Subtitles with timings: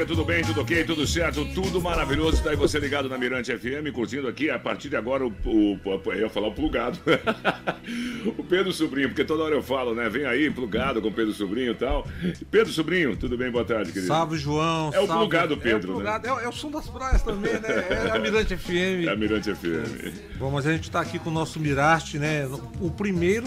[0.00, 2.42] Você, tudo bem, tudo ok, tudo certo, tudo maravilhoso.
[2.42, 5.32] Tá aí você ligado na Mirante FM, curtindo aqui a partir de agora o.
[5.44, 6.98] o, o eu ia falar o plugado.
[8.38, 10.08] o Pedro Sobrinho, porque toda hora eu falo, né?
[10.08, 12.06] Vem aí, plugado com o Pedro Sobrinho e tal.
[12.50, 13.50] Pedro Sobrinho, tudo bem?
[13.50, 14.06] Boa tarde, querido.
[14.08, 14.90] Salve, João.
[14.94, 15.12] É o salve.
[15.20, 16.02] plugado Pedro, é o, né?
[16.04, 17.68] plugado, é, o- é o som das praias também, né?
[18.06, 19.06] É a Mirante FM.
[19.06, 20.38] É a Mirante FM.
[20.38, 22.46] Bom, mas a gente tá aqui com o nosso Mirarte, né?
[22.80, 23.46] O primeiro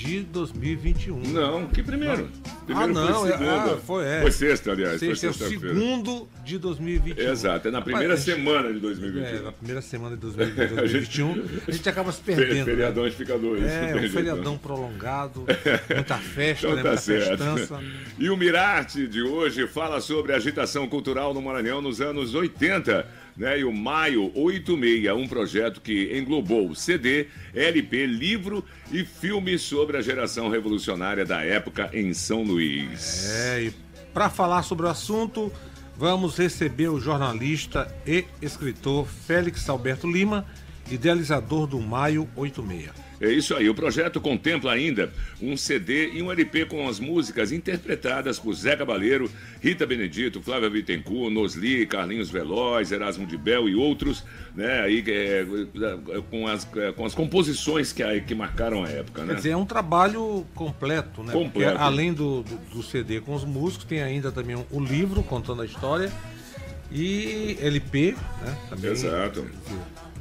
[0.00, 1.20] de 2021.
[1.28, 2.28] Não, que primeiro?
[2.64, 3.52] Primeiro ah, não, foi é, segunda.
[3.74, 4.20] ah, foi, é.
[4.22, 4.98] Foi sexta, aliás.
[4.98, 5.74] Sexta, é foi o sexta-feira.
[5.74, 7.30] segundo de 2021.
[7.30, 9.42] Exato, é na primeira Rapaz, a gente- semana de É, 2021.
[9.42, 12.64] na primeira semana de 2021, a gente acaba se perdendo.
[12.64, 13.10] Feriadão né?
[13.10, 13.62] fica dois.
[13.62, 15.44] É, um feriadão prolongado,
[15.94, 16.82] muita festa, Então né?
[16.82, 17.28] tá muita certo.
[17.44, 17.80] festança.
[18.18, 23.06] E o Mirarte de hoje fala sobre a agitação cultural no Maranhão nos anos 80.
[23.40, 29.96] Né, e o Maio 86, um projeto que englobou CD, LP, livro e filme sobre
[29.96, 33.30] a geração revolucionária da época em São Luís.
[33.30, 33.72] É, e
[34.12, 35.50] para falar sobre o assunto,
[35.96, 40.44] vamos receber o jornalista e escritor Félix Alberto Lima,
[40.90, 43.09] idealizador do Maio 86.
[43.20, 47.52] É isso aí, o projeto contempla ainda um CD e um LP com as músicas
[47.52, 53.74] interpretadas por Zé Cabaleiro, Rita Benedito, Flávia Bittencourt, Nosli, Carlinhos Veloz, Erasmo de Bel e
[53.74, 54.24] outros,
[54.56, 55.44] né, aí, é,
[56.30, 59.34] com, as, é, com as composições que, aí- que marcaram a época, Quer né?
[59.34, 61.32] dizer, é um trabalho completo, né?
[61.32, 61.72] Completo.
[61.72, 65.60] Porque além do, do, do CD com os músicos, tem ainda também o livro contando
[65.60, 66.10] a história
[66.90, 68.56] e LP, né?
[68.70, 68.90] Também.
[68.92, 69.46] Exato.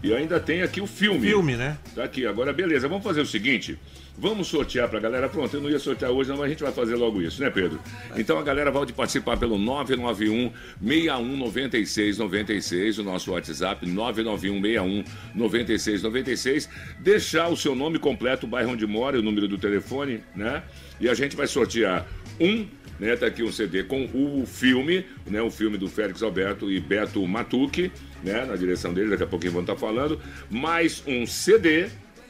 [0.02, 1.28] E ainda tem aqui o filme.
[1.28, 1.78] Filme, né?
[1.94, 3.78] Tá aqui, agora beleza, vamos fazer o seguinte.
[4.18, 5.30] Vamos sortear pra galera.
[5.30, 7.50] Pronto, eu não ia sortear hoje, não, mas a gente vai fazer logo isso, né,
[7.50, 7.80] Pedro?
[8.18, 10.52] Então a galera pode participar pelo 991
[10.82, 15.04] 61 96 96, o nosso WhatsApp, 991 61
[15.36, 16.70] 96 96.
[17.00, 20.64] Deixar o seu nome completo, o bairro onde mora, e o número do telefone, né?
[21.00, 22.06] E a gente vai sortear
[22.40, 22.66] um
[23.00, 23.16] né?
[23.16, 25.42] Tá aqui um CD com o filme, né?
[25.42, 27.90] O filme do Félix Alberto e Beto Matuque,
[28.22, 28.44] né?
[28.46, 30.20] Na direção dele, daqui a pouquinho vão estar falando.
[30.50, 31.88] Mais um CD,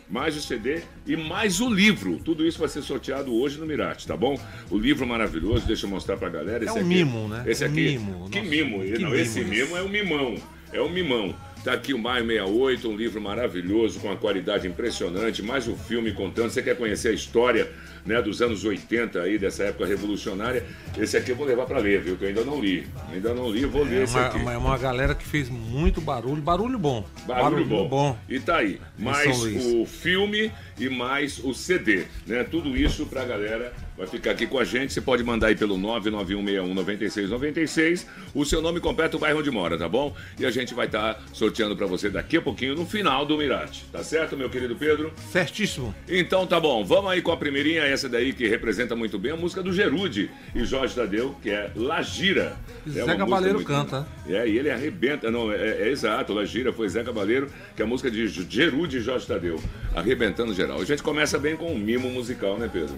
[0.07, 2.19] mais o CD e mais o livro.
[2.23, 4.39] Tudo isso vai ser sorteado hoje no Mirate, tá bom?
[4.69, 6.63] O livro maravilhoso, deixa eu mostrar pra galera.
[6.63, 7.43] Esse um aqui- mimo, né?
[7.47, 7.81] Esse Um aqui.
[7.97, 8.29] mimo.
[8.29, 8.79] Que Nossa, mimo?
[8.83, 10.35] que Não, mimo esse mimo é o mimão.
[10.71, 11.35] É o mimão.
[11.63, 16.13] Tá aqui o Maio 68, um livro maravilhoso, com uma qualidade impressionante, mais um filme
[16.13, 16.49] contando.
[16.49, 17.69] Você quer conhecer a história
[18.05, 20.65] né, dos anos 80 aí, dessa época revolucionária?
[20.97, 22.15] Esse aqui eu vou levar para ler, viu?
[22.15, 22.87] Que eu ainda não li.
[23.11, 24.37] Ainda não li, vou ler É esse uma, aqui.
[24.37, 27.05] uma, uma galera que fez muito barulho, barulho bom.
[27.27, 27.89] Barulho, bom.
[27.89, 28.17] bom.
[28.29, 28.79] E tá aí.
[28.97, 29.43] Mais
[29.75, 32.05] o filme e mais o CD.
[32.25, 32.45] Né?
[32.45, 33.73] Tudo isso pra galera.
[33.99, 34.93] Vai ficar aqui com a gente.
[34.93, 39.89] Você pode mandar aí pelo 991619696 o seu nome completo, o bairro onde mora, tá
[39.89, 40.15] bom?
[40.39, 43.83] E a gente vai estar sorteando pra você daqui a pouquinho no final do Mirate.
[43.91, 45.11] Tá certo, meu querido Pedro?
[45.29, 45.93] Certíssimo.
[46.07, 49.35] Então tá bom, vamos aí com a primeirinha, essa daí que representa muito bem a
[49.35, 52.55] música do Gerude e Jorge Tadeu, que é La Gira.
[52.87, 54.07] É Zé música Cabaleiro canta.
[54.25, 57.85] É, e ele arrebenta, não, é, é exato, La Gira foi Zé Cabaleiro, que é
[57.85, 59.61] a música de Gerude e Jorge Tadeu,
[59.93, 60.79] arrebentando geral.
[60.79, 62.97] A gente começa bem com um mimo musical, né, Pedro?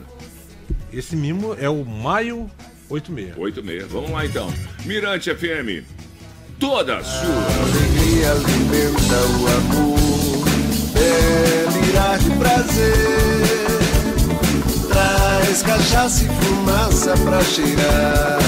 [0.94, 2.50] Esse mimo é o Maio
[2.90, 3.38] 86.
[3.38, 3.85] 8 e meia.
[3.88, 4.52] Vamos lá então.
[4.85, 5.85] Mirante FM,
[6.59, 7.46] toda sua.
[7.63, 10.46] alegria alimenta o amor,
[10.94, 13.72] delirar de prazer.
[14.90, 18.40] Traz cachaça e fumaça pra cheirar,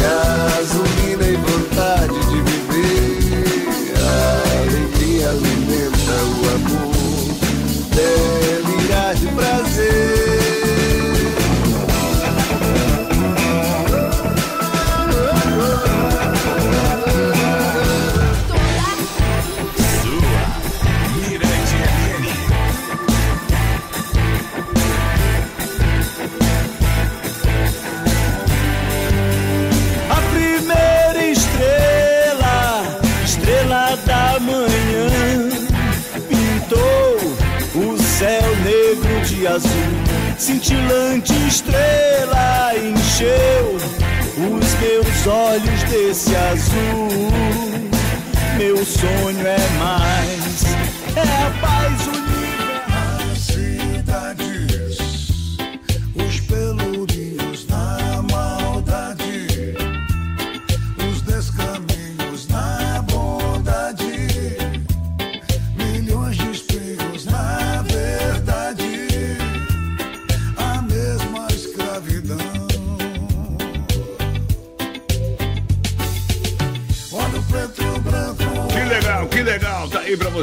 [0.00, 2.29] gasolina e vontade de
[39.50, 39.70] azul.
[40.38, 43.76] cintilante estrela encheu
[44.36, 47.30] os meus olhos desse azul.
[48.56, 50.64] Meu sonho é mais,
[51.16, 51.50] é a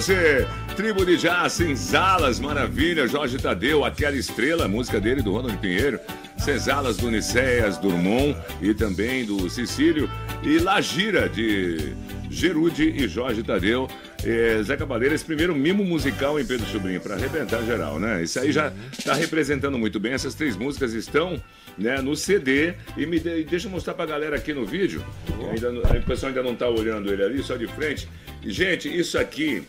[0.08, 0.48] você.
[0.78, 3.08] Tribo de Jazz, Senzalas, maravilha.
[3.08, 6.00] Jorge Tadeu, aquela estrela, música dele do Ronald Pinheiro.
[6.38, 10.10] Senzalas do Nicéias, Drummond e também do Cecílio.
[10.44, 11.94] E La Gira de
[12.30, 13.90] Gerude e Jorge Tadeu.
[14.24, 18.24] É, Zé Cabaleiro, esse primeiro mimo musical em Pedro Sobrinho, para arrebentar geral, né?
[18.24, 18.72] Isso aí já
[19.04, 20.14] tá representando muito bem.
[20.14, 21.42] Essas três músicas estão
[21.78, 22.74] né, no CD.
[22.96, 25.04] E me de- deixa eu mostrar pra galera aqui no vídeo.
[25.52, 28.08] Ainda, o pessoal ainda não tá olhando ele ali, só de frente.
[28.44, 29.64] Gente, isso aqui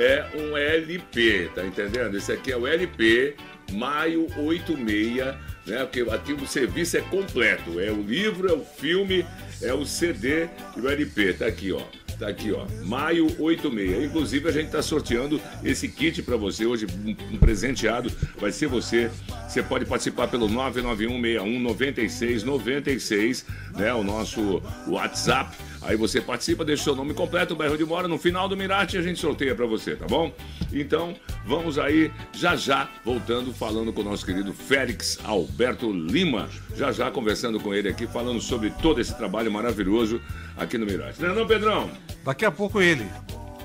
[0.00, 2.16] é um LP, tá entendendo?
[2.16, 3.36] Esse aqui é o LP
[3.72, 5.16] Maio 86,
[5.66, 5.84] né?
[5.84, 7.78] Porque aqui o serviço é completo.
[7.78, 9.26] É o livro, é o filme,
[9.60, 11.34] é o CD e o LP.
[11.34, 11.82] Tá aqui, ó.
[12.18, 12.66] Tá aqui, ó.
[12.84, 14.04] Maio 86.
[14.04, 18.10] Inclusive, a gente tá sorteando esse kit para você hoje, um, presenteado.
[18.40, 19.08] Vai ser você.
[19.48, 23.44] Você pode participar pelo 991619696,
[23.76, 23.94] né?
[23.94, 25.56] O nosso WhatsApp.
[25.88, 28.06] Aí você participa, deixa o seu nome completo, o bairro de mora.
[28.06, 30.30] No final do Mirate a gente sorteia para você, tá bom?
[30.70, 31.14] Então,
[31.46, 36.46] vamos aí, já já, voltando, falando com o nosso querido Félix Alberto Lima.
[36.76, 40.20] Já já conversando com ele aqui, falando sobre todo esse trabalho maravilhoso
[40.58, 41.22] aqui no Mirate.
[41.22, 41.90] Não é não, Pedrão?
[42.22, 43.06] Daqui a pouco ele.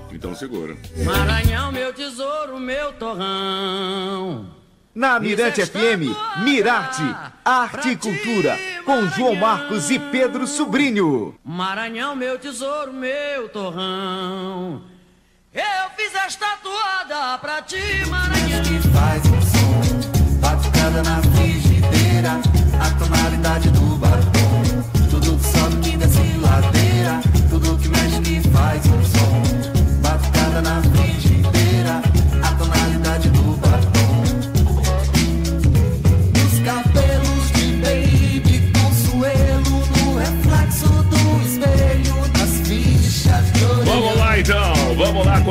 [0.10, 0.78] Então segura.
[1.04, 4.63] Maranhão, meu tesouro, meu torrão.
[4.96, 7.02] Na Mirante FM, Mirarte,
[7.44, 8.56] Arte e Cultura,
[8.86, 9.34] com João.
[9.36, 11.36] Marcos e Pedro Sobrinho.
[11.44, 14.84] Maranhão, meu tesouro, meu torrão.
[15.52, 18.62] Eu fiz esta toada pra ti, Maranhão.
[18.64, 21.23] que faz um som Batucada na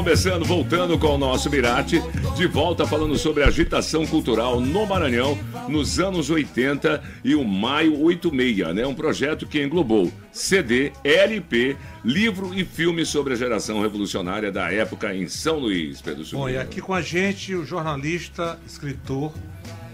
[0.03, 2.03] começando, voltando com o nosso Mirate,
[2.35, 5.39] de volta falando sobre agitação cultural no Maranhão
[5.69, 8.85] nos anos 80 e o Maio 86, né?
[8.85, 15.15] Um projeto que englobou CD, LP, livro e filme sobre a geração revolucionária da época
[15.15, 16.51] em São Luís, Pedro Bom, Sobrinho.
[16.51, 19.33] e aqui com a gente o jornalista, escritor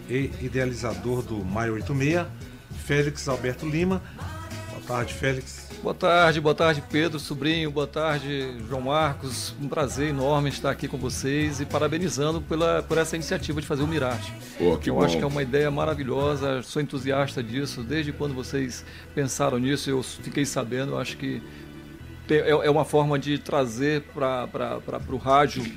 [0.09, 2.27] e idealizador do Maio 86,
[2.87, 4.01] Félix Alberto Lima.
[4.88, 5.69] Boa tarde, Félix.
[5.82, 9.55] Boa tarde, boa tarde Pedro, sobrinho, boa tarde João Marcos.
[9.61, 13.82] Um prazer enorme estar aqui com vocês e parabenizando pela, por essa iniciativa de fazer
[13.82, 14.32] o Mirate.
[14.56, 15.05] Pô, que Eu bom.
[15.05, 17.82] acho que é uma ideia maravilhosa, sou entusiasta disso.
[17.82, 18.82] Desde quando vocês
[19.14, 20.93] pensaram nisso, eu fiquei sabendo.
[20.93, 21.43] Eu acho que
[22.31, 24.81] é, é uma forma de trazer para
[25.11, 25.70] o rádio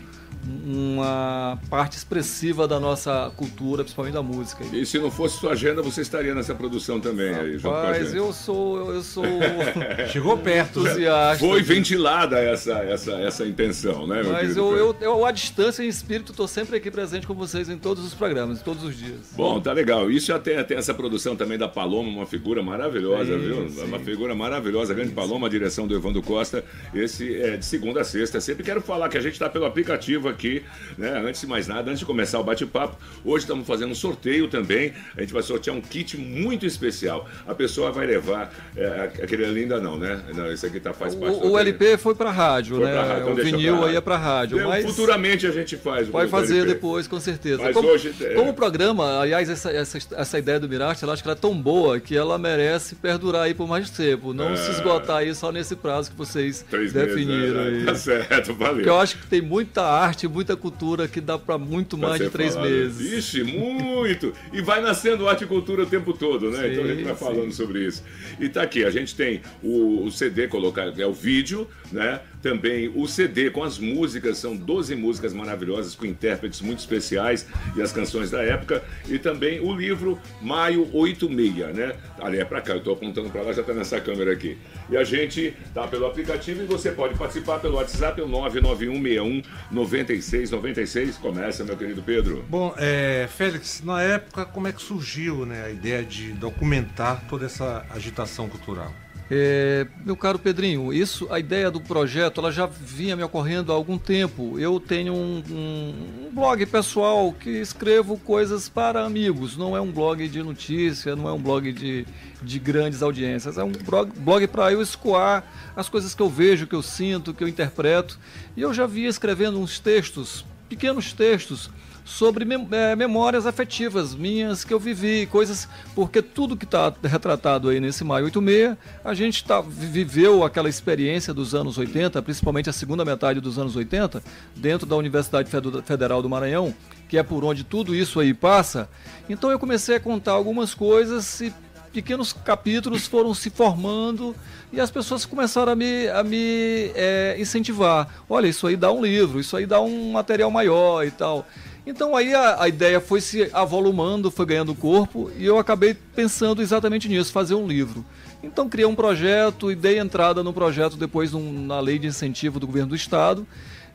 [0.66, 4.64] uma parte expressiva da nossa cultura, principalmente da música.
[4.74, 7.84] E se não fosse sua agenda, você estaria nessa produção também aí, junto com a
[7.90, 8.18] Mas gente.
[8.18, 9.24] eu sou, eu sou
[10.12, 10.82] Chegou perto.
[10.82, 10.90] né?
[10.92, 11.40] entusiasta.
[11.46, 15.84] Foi de- ventilada essa, essa, essa intenção, né, meu Mas eu, eu, eu, à distância,
[15.84, 19.32] em espírito, estou sempre aqui presente com vocês em todos os programas, todos os dias.
[19.36, 20.10] Bom, tá legal.
[20.10, 23.70] Isso já tem, tem essa produção também da Paloma, uma figura maravilhosa, Sim, viu?
[23.70, 23.84] sim.
[23.84, 26.64] Uma figura maravilhosa, a grande Paloma, a direção do Evandro Costa.
[26.94, 28.40] Esse é de segunda a sexta.
[28.42, 30.64] Sempre quero falar que a gente está pelo aplicativo aqui,
[30.98, 31.22] né?
[31.26, 34.94] Antes de mais nada, antes de começar o bate-papo, hoje estamos fazendo um sorteio também.
[35.16, 37.28] A gente vai sortear um kit muito especial.
[37.48, 38.52] A pessoa vai levar.
[38.76, 40.20] é, aquele ali ainda não, né?
[40.34, 41.60] Não, esse aqui tá, faz parte do O, o.
[41.60, 42.92] LP foi para rádio, Foi né?
[42.94, 46.08] pra rádio, então o vinil pra aí é para rádio, mas Futuramente a gente faz
[46.08, 47.62] vai fazer depois, com certeza.
[47.62, 51.12] Mas como, hoje, é- como o programa, aliás, essa, essa, essa ideia do Mirarte, eu
[51.12, 54.56] acho que ela é tão boa que ela merece perdurar aí por mais tempo, não
[54.56, 56.72] se esgotar aí só nesse prazo que vocês É.
[56.72, 57.80] Três definiram meses, aí.
[57.80, 57.86] né?
[57.86, 58.76] Tá certo, valeu.
[58.76, 62.22] Porque eu acho que tem muita arte, muita cultura que dá para muito Pra mais
[62.22, 62.70] de três falado.
[62.70, 63.12] meses.
[63.14, 64.34] Ixi, muito!
[64.54, 66.62] E vai nascendo arte e cultura o tempo todo, né?
[66.64, 67.20] Sim, então a gente vai sim.
[67.26, 68.04] falando sobre isso.
[68.40, 72.22] E tá aqui, a gente tem o, o CD colocado, é o vídeo, né?
[72.42, 77.82] Também o CD com as músicas, são 12 músicas maravilhosas com intérpretes muito especiais e
[77.82, 78.84] as canções da época.
[79.08, 81.96] E também o livro Maio 86, né?
[82.20, 84.58] Ali é pra cá, eu tô apontando pra lá, já tá nessa câmera aqui.
[84.92, 91.18] E a gente tá pelo aplicativo e você pode participar pelo WhatsApp, o 99161 9696.
[91.18, 92.44] Começa, meu querido Pedro.
[92.50, 97.46] Bom, é, Félix, na época, como é que surgiu né, a ideia de documentar toda
[97.46, 98.92] essa agitação cultural?
[99.34, 103.76] É, meu caro Pedrinho, isso, a ideia do projeto, ela já vinha me ocorrendo há
[103.76, 104.60] algum tempo.
[104.60, 109.56] Eu tenho um, um, um blog pessoal que escrevo coisas para amigos.
[109.56, 112.06] Não é um blog de notícia, não é um blog de,
[112.42, 113.58] de grandes audiências.
[113.58, 115.46] É um blog, blog para eu escoar
[115.78, 118.20] as coisas que eu vejo, que eu sinto, que eu interpreto.
[118.58, 121.70] E eu já via escrevendo uns textos, pequenos textos,
[122.12, 127.80] sobre é, memórias afetivas minhas que eu vivi, coisas, porque tudo que está retratado aí
[127.80, 133.06] nesse Maio 86, a gente tá, viveu aquela experiência dos anos 80, principalmente a segunda
[133.06, 134.22] metade dos anos 80,
[134.56, 135.50] dentro da Universidade
[135.86, 136.76] Federal do Maranhão,
[137.08, 138.90] que é por onde tudo isso aí passa.
[139.30, 141.54] Então eu comecei a contar algumas coisas e
[141.92, 144.36] pequenos capítulos foram se formando
[144.72, 148.08] e as pessoas começaram a me, a me é, incentivar.
[148.30, 151.46] Olha, isso aí dá um livro, isso aí dá um material maior e tal.
[151.86, 156.62] Então aí a, a, ideia foi se avolumando, foi ganhando corpo e eu acabei pensando
[156.62, 158.06] exatamente nisso, fazer um livro.
[158.44, 162.60] Então criei um projeto e dei entrada no projeto depois num, na lei de incentivo
[162.60, 163.48] do governo do estado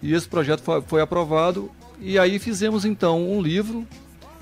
[0.02, 3.86] e esse projeto foi, foi aprovado e aí fizemos então um livro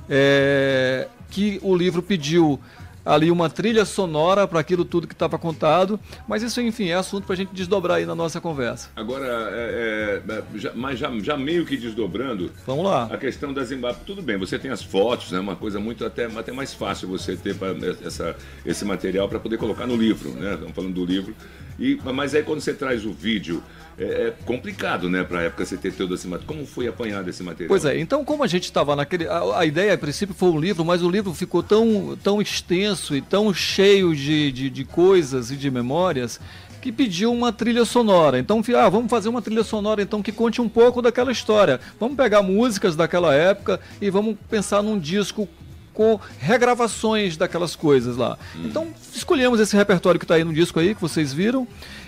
[0.09, 2.59] é, que o livro pediu
[3.05, 6.01] ali uma trilha sonora para aquilo tudo que estava contado.
[6.27, 8.91] Mas isso, enfim, é assunto para a gente desdobrar aí na nossa conversa.
[8.97, 12.51] Agora, é, é, é, já, mas já, já, meio que desdobrando.
[12.67, 13.05] Vamos lá.
[13.05, 14.01] A questão das embaixo.
[14.07, 15.39] Tudo bem, você tem as fotos, né?
[15.39, 17.69] Uma coisa muito até, até mais fácil você ter pra,
[18.05, 20.55] essa, esse material para poder colocar no livro, né?
[20.55, 21.35] Estamos falando do livro.
[21.79, 23.63] E, mas aí quando você traz o vídeo
[23.99, 26.55] é, é complicado, né, para a época você ter todo esse material.
[26.55, 27.69] Como foi apanhado esse material?
[27.69, 29.27] Pois é, então como a gente estava naquele.
[29.27, 33.15] A, a, ideia, a princípio, foi um livro, mas o livro ficou tão, tão extenso
[33.15, 36.41] e tão cheio de, de, de coisas e de memórias
[36.85, 38.39] que pediu uma trilha sonora.
[38.39, 41.81] Então, ah, vamos fazer uma trilha sonora então que conte um pouco daquela história.
[41.99, 45.49] Vamos pegar músicas daquela época e vamos pensar num disco
[45.95, 48.37] com regravações daquelas coisas lá.
[48.57, 48.63] Hum.
[48.67, 51.67] Então, escolhemos esse repertório que está aí no disco aí, que vocês viram,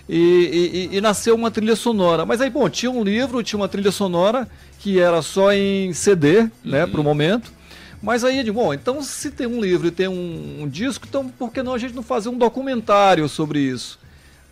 [0.09, 2.27] e, e, e, nasceu uma trilha sonora.
[2.27, 6.41] Mas aí, bom, tinha um livro, tinha uma trilha sonora que era só em CD,
[6.41, 6.51] uhum.
[6.65, 7.53] né, para o momento.
[8.03, 11.29] Mas aí, de bom, então se tem um livro e tem um, um, disco, então
[11.29, 13.99] por que não a gente não fazer um documentário sobre isso?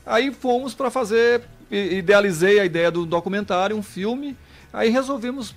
[0.04, 4.36] Aí fomos para fazer, idealizei a ideia do documentário, um filme,
[4.72, 5.54] aí resolvemos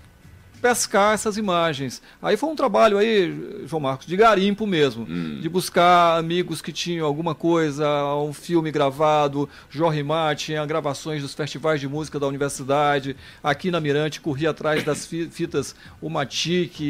[0.62, 2.02] pescar essas imagens.
[2.22, 5.40] Aí foi um trabalho aí, João Marcos, de garimpo mesmo, hum.
[5.40, 11.34] de buscar amigos que tinham alguma coisa, um filme gravado, Jorge Mar tinha gravações dos
[11.34, 16.82] festivais de música da universidade, aqui na Mirante corria atrás das fitas o Matic,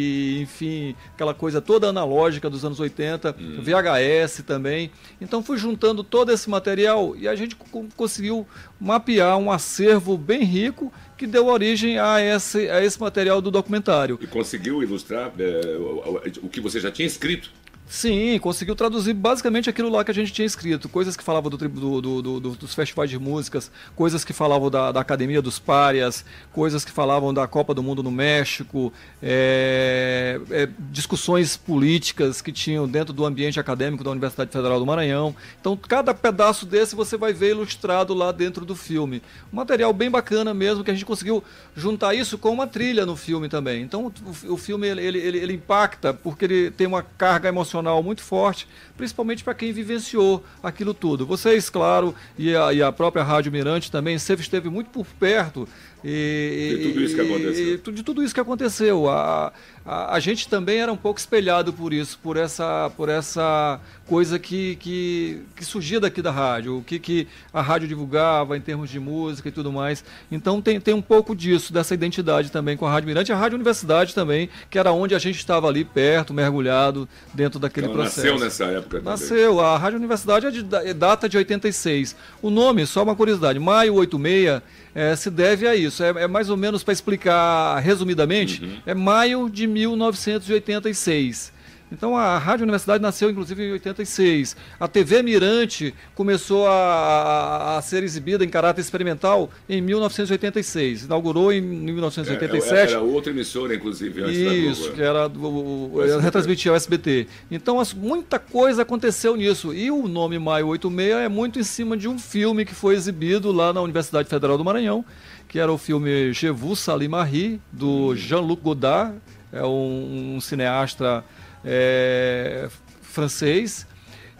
[0.41, 3.62] enfim, aquela coisa toda analógica dos anos 80, hum.
[3.62, 4.91] VHS também.
[5.19, 7.55] Então fui juntando todo esse material e a gente
[7.95, 8.47] conseguiu
[8.79, 14.17] mapear um acervo bem rico que deu origem a esse, a esse material do documentário.
[14.21, 17.51] E conseguiu ilustrar é, o, o que você já tinha escrito?
[17.89, 20.89] Sim, conseguiu traduzir basicamente aquilo lá que a gente tinha escrito.
[20.89, 25.00] Coisas que falavam do, do, do, dos festivais de músicas, coisas que falavam da, da,
[25.00, 28.91] Academia dos Párias, coisas que falavam da Copa do Mundo no México,
[29.24, 35.34] é, é, discussões políticas que tinham dentro do ambiente acadêmico da Universidade Federal do Maranhão.
[35.60, 39.22] Então, cada pedaço desse você vai ver ilustrado lá dentro do filme.
[39.51, 41.41] Um material bem bacana mesmo, que a gente conseguiu
[41.74, 43.82] juntar isso com uma trilha no filme também.
[43.82, 48.01] Então, o, o filme ele, ele, ele impacta porque ele tem uma carga emocional emocional
[48.01, 51.25] muito forte, principalmente para quem vivenciou aquilo tudo.
[51.25, 55.67] Vocês, claro, e a, e a própria Rádio Mirante também, sempre esteve muito por perto
[56.04, 57.74] e, de tudo isso que aconteceu.
[57.74, 59.10] E, de tudo isso que aconteceu.
[59.10, 59.51] A,
[59.86, 64.38] a, a, gente também era um pouco espelhado por isso, por essa, por essa coisa
[64.38, 68.89] que, que, que surgia daqui da rádio, o que, que a rádio divulgava em termos
[68.89, 70.04] de música e tudo mais.
[70.32, 73.56] Então tem, tem um pouco disso, dessa identidade também com a Rádio Mirante, a Rádio
[73.56, 78.27] Universidade também, que era onde a gente estava ali perto, mergulhado dentro daquele Ela processo.
[78.27, 79.12] Nasceu nessa época também.
[79.12, 79.60] Nasceu.
[79.60, 82.16] A Rádio Universidade é de, é data de 86.
[82.42, 84.62] O nome, só uma curiosidade, Maio 86
[84.94, 86.03] é, se deve a isso.
[86.03, 88.77] É, é mais ou menos, para explicar resumidamente, uhum.
[88.86, 91.56] é maio de 1986.
[91.91, 94.56] Então a Rádio Universidade nasceu inclusive em 86.
[94.79, 101.03] A TV Mirante começou a, a, a, ser exibida em caráter experimental em 1986.
[101.03, 102.74] Inaugurou em 1987.
[102.74, 107.27] É, era outra emissora, inclusive, antes Isso, que era o, o, retransmitia o SBT.
[107.50, 109.74] Então as, muita coisa aconteceu nisso.
[109.74, 113.51] E o nome Maio 86 é muito em cima de um filme que foi exibido
[113.51, 115.06] lá na Universidade Federal do Maranhão,
[115.48, 119.15] que era o filme Je vous Salim Marie, do Jean-Luc Godard,
[119.51, 121.24] é um, um cineasta
[121.67, 122.69] é,
[123.01, 123.86] francês.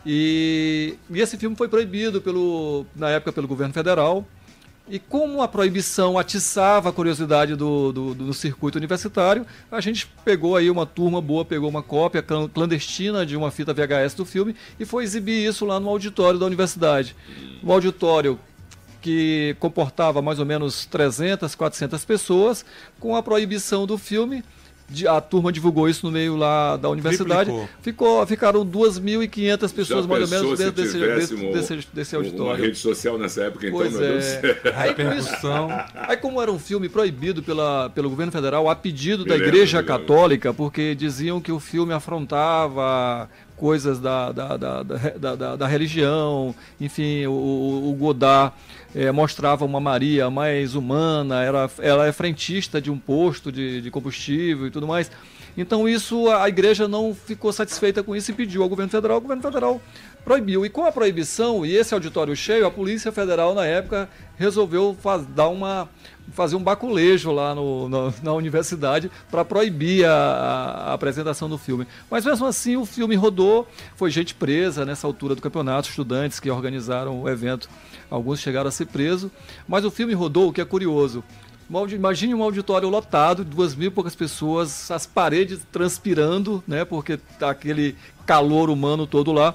[0.05, 4.25] E, e esse filme foi proibido pelo, na época pelo governo federal.
[4.89, 10.55] E como a proibição atiçava a curiosidade do, do, do circuito universitário, a gente pegou
[10.55, 14.55] aí uma turma boa, pegou uma cópia clan- clandestina de uma fita VHS do filme
[14.79, 17.13] e foi exibir isso lá no auditório da universidade.
[17.62, 18.39] Um auditório
[19.01, 22.65] que comportava mais ou menos 300, 400 pessoas,
[22.98, 24.41] com a proibição do filme.
[24.89, 27.50] De- A turma divulgou isso no meio lá da universidade.
[27.50, 27.70] Triplicou.
[27.82, 31.36] Ficou, ficaram 2.500 pessoas Já mais ou menos dentro desse, desse,
[31.75, 32.63] desse, desse Uma auditório.
[32.65, 34.58] rede social nessa época, então, Pois meu Deus do é.
[34.75, 35.67] Aí, com isso- Repercussão.
[35.96, 39.84] Aí, como era um filme proibido pela, pelo governo federal, a pedido da Igreja.
[39.84, 46.54] Católica, porque diziam que o filme afrontava coisas da, da, da, da, da- da religião,
[46.80, 47.32] enfim, o,
[47.90, 48.54] o- Godard
[48.96, 53.90] eh, mostrava uma Maria mais humana, era, ela é frentista de um posto de, de
[53.92, 55.10] combustível e tudo mais.
[55.58, 59.18] Então isso a a igreja não ficou satisfeita com isso e pediu ao governo federal.
[59.18, 59.82] O governo federal
[60.24, 60.64] proibiu.
[60.66, 65.26] E com a proibição e esse auditório cheio, a Polícia Federal na época resolveu faz-
[65.26, 65.90] dar uma
[66.31, 67.88] fazer um baculejo lá no-
[68.22, 70.12] na- universidade para proibir a,
[70.89, 71.88] a apresentação do filme.
[72.12, 76.50] Mas mesmo assim o filme rodou, foi gente presa nessa altura do campeonato, estudantes que
[76.50, 77.69] organizaram o evento,
[78.10, 79.31] alguns chegaram a ser presos,
[79.67, 81.24] mas o filme rodou, o que é curioso.
[81.93, 86.86] Imagine um auditório lotado, duas mil e poucas pessoas, as paredes transpirando, né?
[86.86, 87.93] Porque tá aquele
[88.25, 89.53] calor humano todo lá.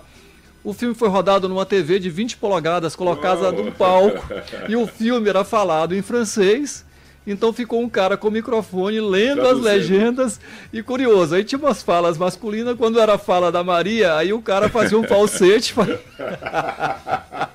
[0.65, 4.23] O filme foi rodado numa TV de 20 polegadas colocada num palco.
[4.69, 6.85] E o filme era falado em francês.
[7.27, 10.41] Então ficou um cara com o microfone lendo as legendas.
[10.73, 14.43] E curioso, aí tinha umas falas masculinas, quando era a fala da Maria, aí o
[14.43, 15.75] cara fazia um falsete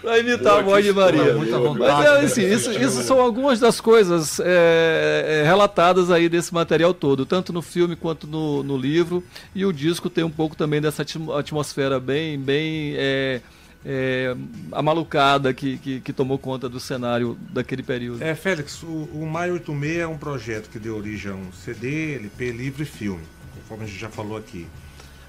[0.00, 1.34] pra imitar a Pô, voz que de Maria.
[1.34, 1.78] vontade.
[1.78, 6.92] Mas é, assim, isso, isso são algumas das coisas é, é, relatadas aí desse material
[6.94, 9.22] todo, tanto no filme quanto no, no livro.
[9.54, 13.40] E o disco tem um pouco também dessa atmo- atmosfera bem, bem é,
[13.84, 14.36] é,
[14.72, 18.22] amalucada que, que, que tomou conta do cenário daquele período.
[18.22, 22.16] É, Félix, o, o Maio 86 é um projeto que deu origem a um CD,
[22.16, 23.22] LP, livro e filme,
[23.54, 24.66] conforme a gente já falou aqui.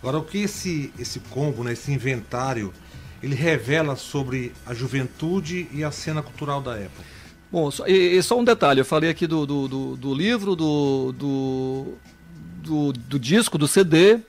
[0.02, 2.74] Agora, o que esse, esse combo, né, esse inventário,
[3.22, 7.04] ele revela sobre a juventude e a cena cultural da época?
[7.52, 10.56] Bom, só, e, e só um detalhe, eu falei aqui do, do, do, do livro,
[10.56, 11.94] do, do,
[12.64, 14.20] do, do disco, do CD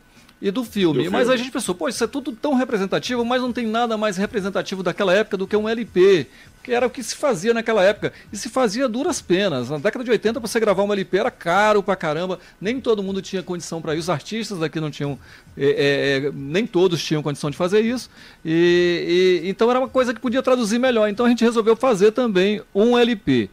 [0.40, 1.04] e do filme.
[1.04, 3.96] Do Mas a gente pensou, pô, isso é tudo tão representativo, mas não tem nada
[3.96, 6.26] mais representativo daquela época do que um LP.
[6.62, 8.12] Que era o que se fazia naquela época.
[8.32, 9.68] E se fazia duras penas.
[9.68, 12.38] Na década de 80, para você gravar um LP era caro pra caramba.
[12.60, 14.02] Nem todo mundo tinha condição para isso.
[14.02, 15.18] Os artistas daqui não tinham.
[15.58, 18.08] é, é, é, nem todos tinham condição de fazer isso.
[18.44, 21.08] E, e- então era uma coisa que podia traduzir melhor.
[21.08, 23.50] Então a gente resolveu fazer também um LP.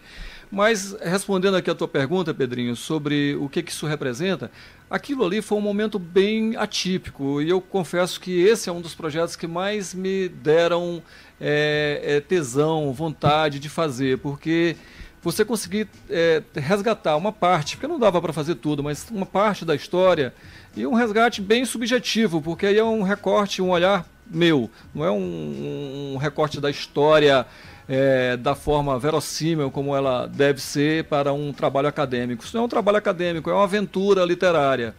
[0.51, 4.49] Mas respondendo aqui a tua pergunta, Pedrinho, sobre o que, que isso representa,
[4.89, 7.41] aquilo ali foi um momento bem atípico.
[7.41, 11.03] E eu confesso que esse é um dos projetos que mais me deram
[11.39, 14.75] é, é, tesão, vontade de fazer, porque
[15.21, 19.63] você conseguir é, resgatar uma parte, porque não dava para fazer tudo, mas uma parte
[19.63, 20.33] da história
[20.75, 25.11] e um resgate bem subjetivo, porque aí é um recorte, um olhar meu, não é
[25.11, 27.45] um, um recorte da história
[27.89, 32.45] é, da forma verossímil como ela deve ser para um trabalho acadêmico.
[32.45, 34.93] Isso não é um trabalho acadêmico, é uma aventura literária.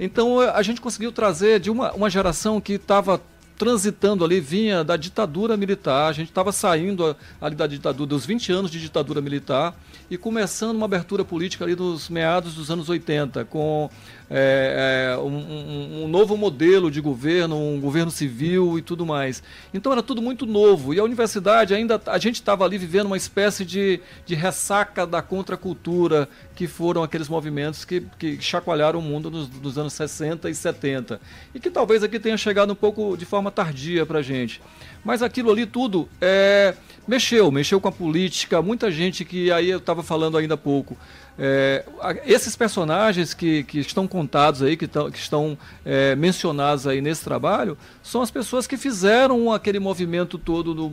[0.00, 3.22] Então a gente conseguiu trazer de uma, uma geração que estava
[3.56, 8.52] transitando ali, vinha da ditadura militar, a gente estava saindo ali da ditadura, dos 20
[8.52, 9.74] anos de ditadura militar
[10.10, 13.88] e começando uma abertura política ali nos meados dos anos 80, com
[14.30, 19.42] é, é, um, um- novo modelo de governo, um governo civil e tudo mais.
[19.72, 23.16] Então era tudo muito novo e a universidade ainda, a gente estava ali vivendo uma
[23.16, 29.30] espécie de, de ressaca da contracultura, que foram aqueles movimentos que, que chacoalharam o mundo
[29.30, 31.20] nos, nos anos 60 e 70.
[31.54, 34.62] E que talvez aqui tenha chegado um pouco de forma tardia para a gente.
[35.04, 36.74] Mas aquilo ali tudo é,
[37.06, 40.96] mexeu, mexeu com a política, muita gente que aí eu estava falando ainda há pouco.
[41.38, 41.84] É,
[42.24, 47.22] esses personagens que, que estão contados aí, que, tão- que estão é, mencionados aí nesse
[47.22, 50.90] trabalho, são as pessoas que fizeram aquele movimento todo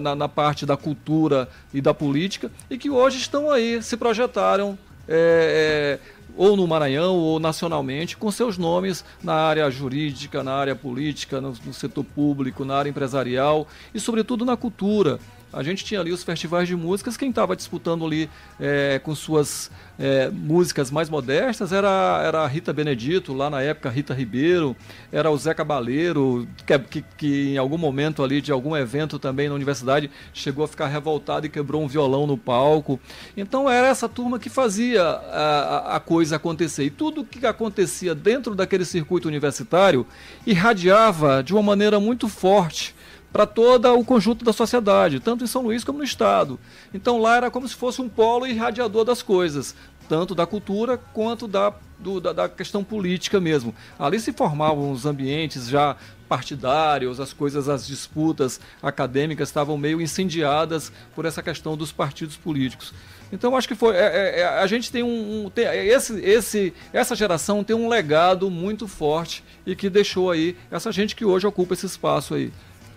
[0.00, 4.78] na, na parte da cultura e da política e que hoje estão aí, se projetaram
[5.08, 10.74] é, é, ou no Maranhão ou nacionalmente, com seus nomes na área jurídica, na área
[10.74, 15.18] política, no, no setor público, na área empresarial e, sobretudo, na cultura.
[15.54, 19.70] A gente tinha ali os festivais de músicas, quem estava disputando ali é, com suas
[19.98, 24.76] é, músicas mais modestas era, era a Rita Benedito, lá na época Rita Ribeiro,
[25.12, 29.48] era o Zé Cabaleiro, que, que, que em algum momento ali de algum evento também
[29.48, 32.98] na universidade chegou a ficar revoltado e quebrou um violão no palco.
[33.36, 36.84] Então era essa turma que fazia a, a coisa acontecer.
[36.84, 40.06] E tudo que acontecia dentro daquele circuito universitário
[40.46, 42.94] irradiava de uma maneira muito forte
[43.34, 46.56] para todo o conjunto da sociedade, tanto em São Luís como no Estado.
[46.94, 49.74] Então lá era como se fosse um polo irradiador das coisas,
[50.08, 53.74] tanto da cultura quanto da, do, da, da, questão política mesmo.
[53.98, 55.96] Ali se formavam os ambientes já
[56.28, 62.94] partidários, as coisas, as disputas acadêmicas estavam meio incendiadas por essa questão dos partidos políticos.
[63.32, 63.96] Então acho que foi.
[63.96, 65.46] É, é, é a gente tem um.
[65.46, 70.56] um tem, esse, esse, essa geração tem um legado muito forte e que deixou aí
[70.70, 72.52] essa gente que hoje ocupa esse espaço aí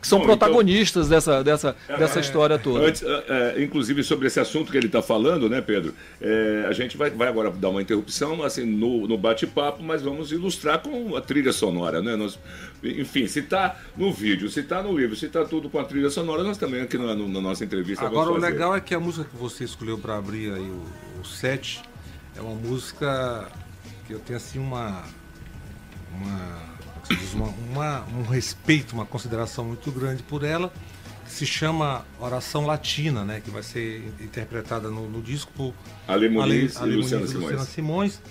[0.07, 2.85] que são Bom, então- protagonistas então, dessa, dessa, é, dessa história toda.
[2.85, 5.93] Antes, é, é, inclusive sobre esse assunto que ele está falando, né, Pedro?
[6.21, 10.31] É, a gente vai, vai agora dar uma interrupção assim, no, no bate-papo, mas vamos
[10.31, 12.15] ilustrar com a trilha sonora, né?
[12.15, 12.39] Nós,
[12.81, 16.09] enfim, se está no vídeo, se está no livro, se está tudo com a trilha
[16.09, 19.27] sonora, nós também aqui na, na nossa entrevista Agora o legal é que a música
[19.29, 20.83] que você escolheu para abrir aí o,
[21.21, 21.81] o set
[22.35, 23.49] é uma música
[24.05, 25.03] que eu tenho assim uma
[26.19, 26.76] uma
[27.33, 30.71] uma, uma, um respeito, uma consideração muito grande por ela,
[31.25, 35.73] que se chama Oração Latina, né, que vai ser interpretada no, no disco por
[36.07, 37.43] Ale Muniz, Ale, Ale e Luciana, Simões.
[37.43, 38.21] Luciana Simões.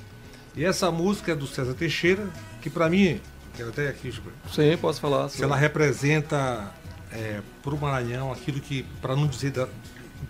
[0.57, 2.27] E essa música é do César Teixeira,
[2.63, 3.21] que para mim,
[3.55, 4.11] quero até aqui,
[4.51, 5.29] Sim, posso falar.
[5.29, 6.73] Se ela representa
[7.13, 9.53] é, para o Maranhão aquilo que, para não dizer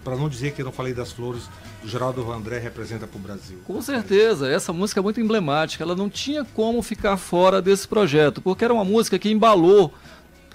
[0.03, 1.43] para não dizer que eu não falei das flores,
[1.85, 3.59] o Geraldo Vandré representa para o Brasil.
[3.67, 5.83] Com certeza, essa música é muito emblemática.
[5.83, 9.93] Ela não tinha como ficar fora desse projeto, porque era uma música que embalou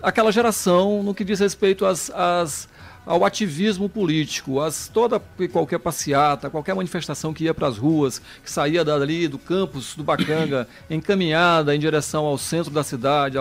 [0.01, 2.67] aquela geração no que diz respeito às, às
[3.05, 8.19] ao ativismo político, as, toda e qualquer passeata, qualquer manifestação que ia para as ruas,
[8.43, 13.37] que saía dali do campus do Bacanga, encaminhada em direção ao centro da cidade,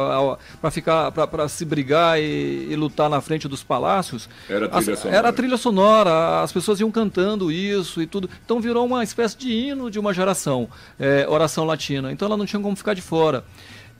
[0.60, 4.28] para ficar para se brigar e, e, lutar na frente dos palácios.
[4.48, 5.18] Era trilha as, sonora.
[5.18, 8.28] Era trilha sonora, as pessoas iam cantando isso e tudo.
[8.44, 10.68] Então virou uma espécie de hino de uma geração,
[10.98, 12.12] é, oração latina.
[12.12, 13.44] Então ela não tinha como ficar de fora.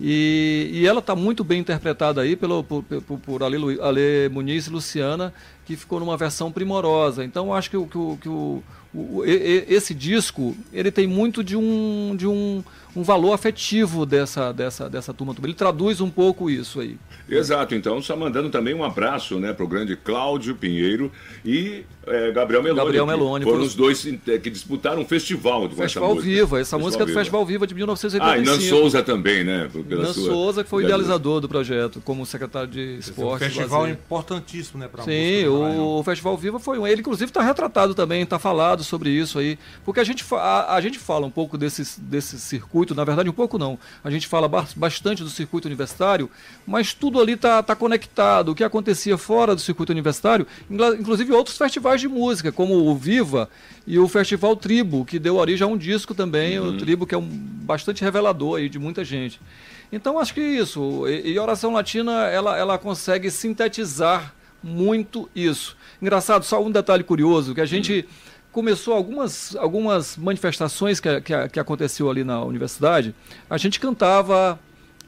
[0.01, 4.67] E, e ela está muito bem interpretada aí pelo, por, por, por Ale, Ale Muniz
[4.67, 5.33] e Luciana,
[5.67, 7.23] que ficou numa versão primorosa.
[7.23, 8.63] Então acho que, que, que, que o,
[8.95, 12.63] o, esse disco ele tem muito de um, de um,
[12.95, 15.35] um valor afetivo dessa, dessa, dessa turma.
[15.43, 16.97] Ele traduz um pouco isso aí.
[17.29, 21.13] Exato, então só mandando também um abraço né, para o grande Cláudio Pinheiro
[21.45, 22.85] e é, Gabriel Meloni.
[22.85, 23.45] Gabriel Meloni.
[23.45, 27.03] Foram os dois é, que disputaram um festival com Festival essa Viva, essa Festival música
[27.05, 28.25] é do Festival Viva de 1985.
[28.25, 29.71] Ah, e Nan Souza também, né?
[29.89, 30.25] Pela Nan sua...
[30.25, 33.45] Souza, que foi o idealizador do projeto, como secretário de esporte.
[33.45, 34.89] É um festival importantíssimo, né?
[34.89, 36.87] Pra Sim, o, o Festival Viva foi um.
[36.87, 39.59] Ele, inclusive, está retratado também, está falado sobre isso aí.
[39.85, 43.33] Porque a gente, a, a gente fala um pouco desse, desse circuito, na verdade, um
[43.33, 43.79] pouco não.
[44.03, 46.31] A gente fala bastante do circuito universitário,
[46.67, 48.51] mas tudo ali está tá conectado.
[48.51, 53.49] O que acontecia fora do circuito universitário, inclusive outros festivais de música, como o Viva
[53.87, 56.69] e o Festival Tribo, que deu origem a um disco também, uhum.
[56.69, 59.41] o Tribo, que é um bastante revelador aí de muita gente.
[59.93, 61.07] Então acho que isso.
[61.09, 65.77] E, e Oração Latina, ela, ela consegue sintetizar muito isso.
[66.01, 68.40] Engraçado, só um detalhe curioso, que a gente uhum.
[68.53, 73.15] Começou algumas, algumas manifestações que, que, que aconteceu ali na universidade,
[73.49, 74.59] a gente cantava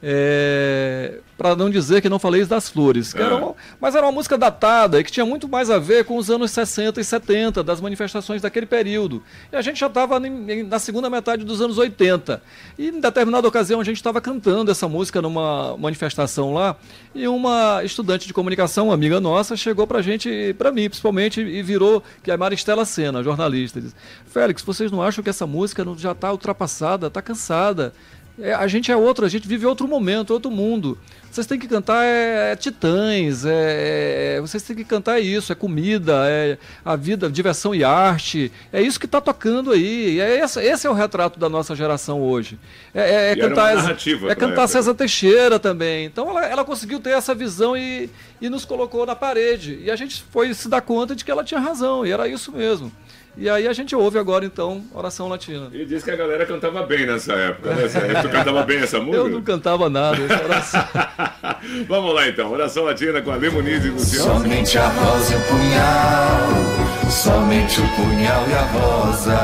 [0.05, 3.15] é, para não dizer que não falei das flores.
[3.15, 6.17] Era uma, mas era uma música datada e que tinha muito mais a ver com
[6.17, 9.23] os anos 60 e 70, das manifestações daquele período.
[9.49, 12.41] E a gente já estava na segunda metade dos anos 80.
[12.77, 16.75] E em determinada ocasião a gente estava cantando essa música numa manifestação lá
[17.15, 21.39] e uma estudante de comunicação, uma amiga nossa, chegou para a gente, para mim principalmente,
[21.39, 23.79] e virou, que é a Maristela Sena, jornalista.
[23.79, 27.93] Diz, Félix, vocês não acham que essa música já está ultrapassada, está cansada?
[28.39, 30.97] É, a gente é outro, a gente vive outro momento, outro mundo.
[31.29, 35.55] Vocês têm que cantar é, é titãs, é, é, vocês têm que cantar isso, é
[35.55, 38.51] comida, é a vida, diversão e arte.
[38.71, 40.19] É isso que está tocando aí.
[40.19, 42.59] É esse, esse, é o retrato da nossa geração hoje.
[42.93, 43.95] É, é, é cantar,
[44.29, 46.05] é cantar César Teixeira também.
[46.05, 49.79] Então ela, ela conseguiu ter essa visão e, e nos colocou na parede.
[49.83, 52.51] E a gente foi se dar conta de que ela tinha razão, e era isso
[52.51, 52.91] mesmo.
[53.35, 55.67] E aí a gente ouve agora, então, Oração Latina.
[55.73, 57.87] E diz que a galera cantava bem nessa época, né?
[58.21, 59.17] Tu cantava bem essa música?
[59.17, 60.87] Eu não cantava nada, oração.
[61.89, 62.51] Vamos lá, então.
[62.51, 64.39] Oração Latina com a Muniz e Luciano.
[64.43, 69.39] Somente a rosa e o punhal, somente o punhal e a rosa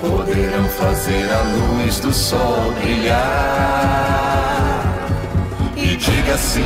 [0.00, 3.94] poderão fazer a luz do sol brilhar.
[5.76, 6.64] E diga sim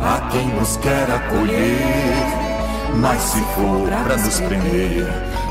[0.00, 2.45] a quem nos quer acolher.
[2.98, 5.06] Mas se for pra nos prender,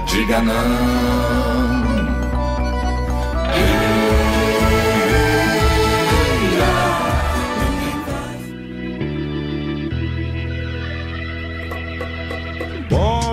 [0.08, 1.85] diga não.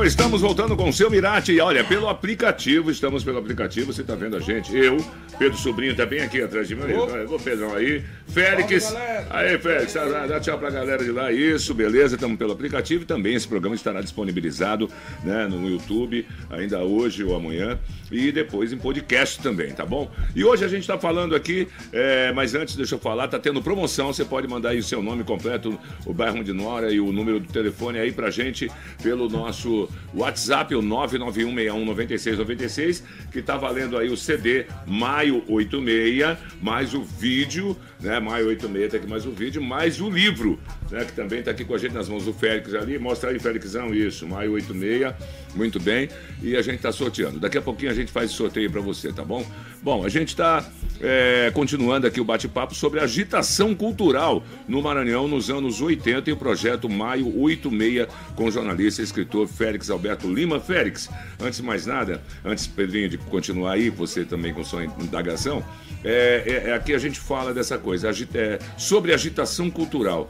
[0.05, 1.61] Estamos voltando com o seu Mirati.
[1.61, 4.77] Olha, pelo aplicativo, estamos pelo aplicativo, você está vendo a gente.
[4.77, 4.97] Eu,
[5.39, 6.93] Pedro Sobrinho, tá bem aqui atrás de mim.
[6.93, 8.03] Ô, Pedrão aí.
[8.27, 8.93] Félix.
[9.31, 11.31] Aí, Félix, dá, dá tchau pra galera de lá.
[11.31, 14.91] Isso, beleza, estamos pelo aplicativo e também esse programa estará disponibilizado
[15.23, 17.79] né, no YouTube, ainda hoje ou amanhã,
[18.11, 20.11] e depois em podcast também, tá bom?
[20.35, 23.63] E hoje a gente está falando aqui, é, mas antes deixa eu falar, tá tendo
[23.63, 27.13] promoção, você pode mandar aí o seu nome completo, o bairro onde mora e o
[27.13, 28.71] número do telefone aí pra gente
[29.03, 37.03] pelo nosso WhatsApp, o 991619696, que tá valendo aí o CD Maio 86, mais o
[37.03, 38.19] vídeo, né?
[38.21, 40.59] Maio 86 tá aqui mais o vídeo, mais o livro,
[40.91, 41.05] né?
[41.05, 42.99] Que também tá aqui com a gente nas mãos do Félix ali.
[42.99, 45.15] Mostra aí, Félixão, isso, Maio 86,
[45.55, 46.09] muito bem.
[46.43, 47.39] E a gente tá sorteando.
[47.39, 49.45] Daqui a pouquinho a gente faz sorteio para você, tá bom?
[49.83, 50.65] Bom, a gente tá
[51.01, 56.37] é, continuando aqui o bate-papo sobre agitação cultural no Maranhão nos anos 80 e o
[56.37, 60.61] projeto Maio 86 com o jornalista e escritor Félix Alberto Lima.
[60.61, 61.09] Félix,
[61.41, 65.65] antes de mais nada, antes, Pedrinho, de continuar aí, você também com sua indagação,
[66.05, 70.29] é, é- é aqui a gente fala dessa coisa, agita- é, sobre agitação cultural.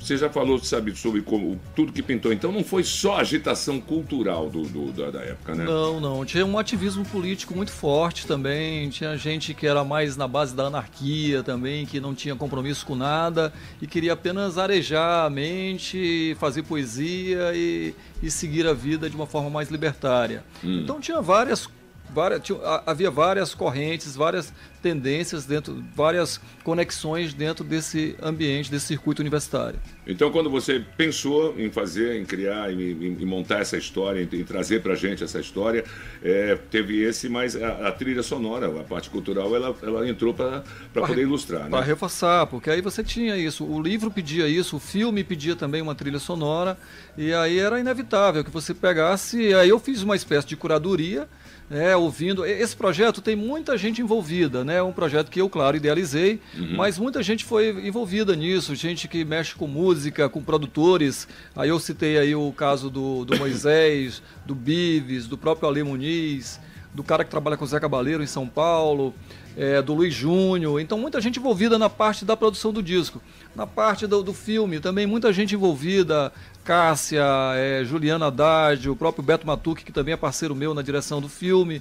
[0.00, 2.32] Você já falou, sabe, sobre como, tudo que pintou.
[2.32, 5.64] Então não foi só agitação cultural do, do- da, da época, né?
[5.64, 6.24] Não, não.
[6.24, 8.88] Tinha um ativismo político muito forte também.
[8.88, 12.94] Tinha gente que era mais na base da anarquia também, que não tinha compromisso com
[12.94, 19.16] nada e queria apenas arejar a mente, fazer poesia e, e seguir a vida de
[19.16, 20.44] uma forma mais libertária.
[20.62, 21.68] Então tinha várias.
[22.12, 28.86] Várias tinha- ha- havia várias correntes, várias tendências dentro, várias conexões dentro desse ambiente, desse
[28.86, 29.80] circuito universitário.
[30.06, 34.40] Então, quando você pensou em fazer, em criar, em, em- em montar essa história, em,
[34.40, 35.84] em trazer pra gente essa história,
[36.22, 40.62] é, teve esse, mas a, a trilha sonora, a parte cultural, ela, ela entrou para
[40.92, 41.86] poder ilustrar, Para né?
[41.86, 45.94] reforçar, porque aí você tinha isso, o livro pedia isso, o filme pedia também uma
[45.96, 46.78] trilha sonora,
[47.18, 49.52] e aí era inevitável que você pegasse.
[49.54, 51.26] Aí eu fiz uma espécie de curadoria,
[51.68, 52.44] né, ouvindo.
[52.44, 54.76] Esse projeto tem muita gente envolvida, né?
[54.76, 56.40] É um projeto que eu, claro, idealizei,
[56.76, 61.26] mas muita gente foi envolvida nisso, gente que mexe com música, com produtores.
[61.54, 66.60] Aí eu citei aí o caso do, do Moisés, do Bives, do próprio Ale Muniz
[66.96, 69.14] do cara que trabalha com o Zé Cabaleiro em São Paulo,
[69.54, 70.80] é, do Luiz Júnior.
[70.80, 73.22] Então, muita gente envolvida na parte da produção do disco.
[73.54, 76.32] Na parte do, do filme, também muita gente envolvida.
[76.66, 77.22] Cássia,
[77.54, 81.28] é, Juliana Haddad, o próprio Beto Matuque, que também é parceiro meu na direção do
[81.28, 81.80] filme.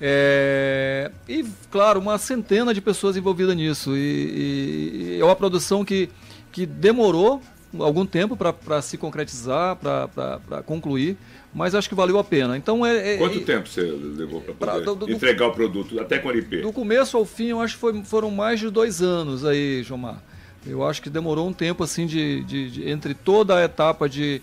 [0.00, 3.96] É, e, claro, uma centena de pessoas envolvidas nisso.
[3.96, 6.08] E, e- é uma produção que,
[6.50, 7.40] que demorou
[7.78, 11.16] algum tempo para se concretizar, para concluir,
[11.54, 12.56] mas acho que valeu a pena.
[12.56, 16.18] Então, é, é- Quanto é- tempo você levou para poder do- entregar o produto, até
[16.18, 16.62] com a LP?
[16.62, 20.22] do começo ao fim, eu acho que foi- foram mais de dois anos aí, Jomar.
[20.66, 24.40] Eu acho que demorou um tempo, assim, de, de- de- entre toda a etapa de.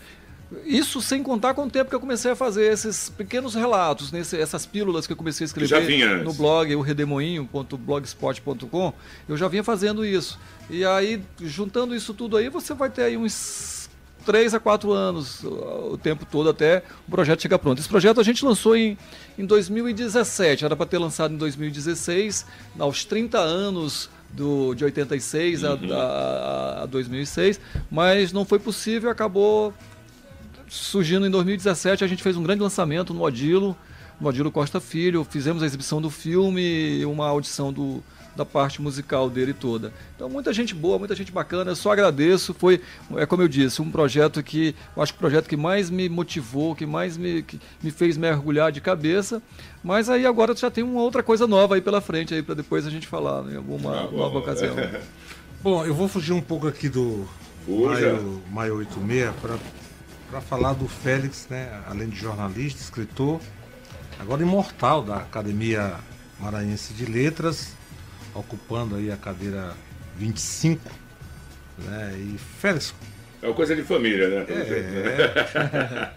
[0.65, 4.35] Isso sem contar com o tempo que eu comecei a fazer esses pequenos relatos, nesse,
[4.35, 5.67] essas pílulas que eu comecei a escrever
[6.23, 8.93] no blog, o redemoinho.blogspot.com,
[9.27, 10.39] eu já vinha fazendo isso.
[10.69, 13.89] E aí, juntando isso tudo aí, você vai ter aí uns
[14.25, 17.79] três a quatro anos, o o tempo todo até o projeto chegar pronto.
[17.79, 18.97] Esse projeto a gente lançou em,
[19.37, 22.45] em 2017, era para ter lançado em 2016,
[22.77, 29.73] aos 30 anos do, de 86 a, a, a 2006, mas não foi possível, acabou
[30.67, 33.75] surgindo em 2017, a gente fez um grande lançamento no Odilo,
[34.19, 38.03] no Odilo Costa Filho, fizemos a exibição do filme uma audição do,
[38.39, 39.91] da parte musical dele toda.
[40.15, 42.53] Então, muita gente boa, muita gente bacana, eu só agradeço.
[42.53, 42.81] Foi,
[43.17, 46.07] é como eu disse, um projeto que, eu acho que o projeto que mais me
[46.07, 49.41] motivou, que mais me, que me fez mergulhar de cabeça.
[49.83, 52.87] Mas aí agora já tem uma outra coisa nova aí pela frente, aí para depois
[52.87, 54.75] a gente falar em alguma Ah, nova ocasião.
[55.61, 57.27] Bom, eu vou fugir um pouco aqui do
[57.65, 58.13] Fuja.
[58.13, 59.33] Maio, Maio 86
[60.31, 61.81] para falar do Félix, né?
[61.89, 63.41] Além de jornalista, escritor,
[64.17, 65.95] agora imortal da Academia
[66.39, 67.73] Maranhense de Letras,
[68.33, 69.73] ocupando aí a cadeira
[70.17, 70.81] 25.
[71.77, 72.13] Né?
[72.17, 72.93] E Félix,
[73.41, 74.45] É uma coisa de família, né?
[74.49, 74.81] É.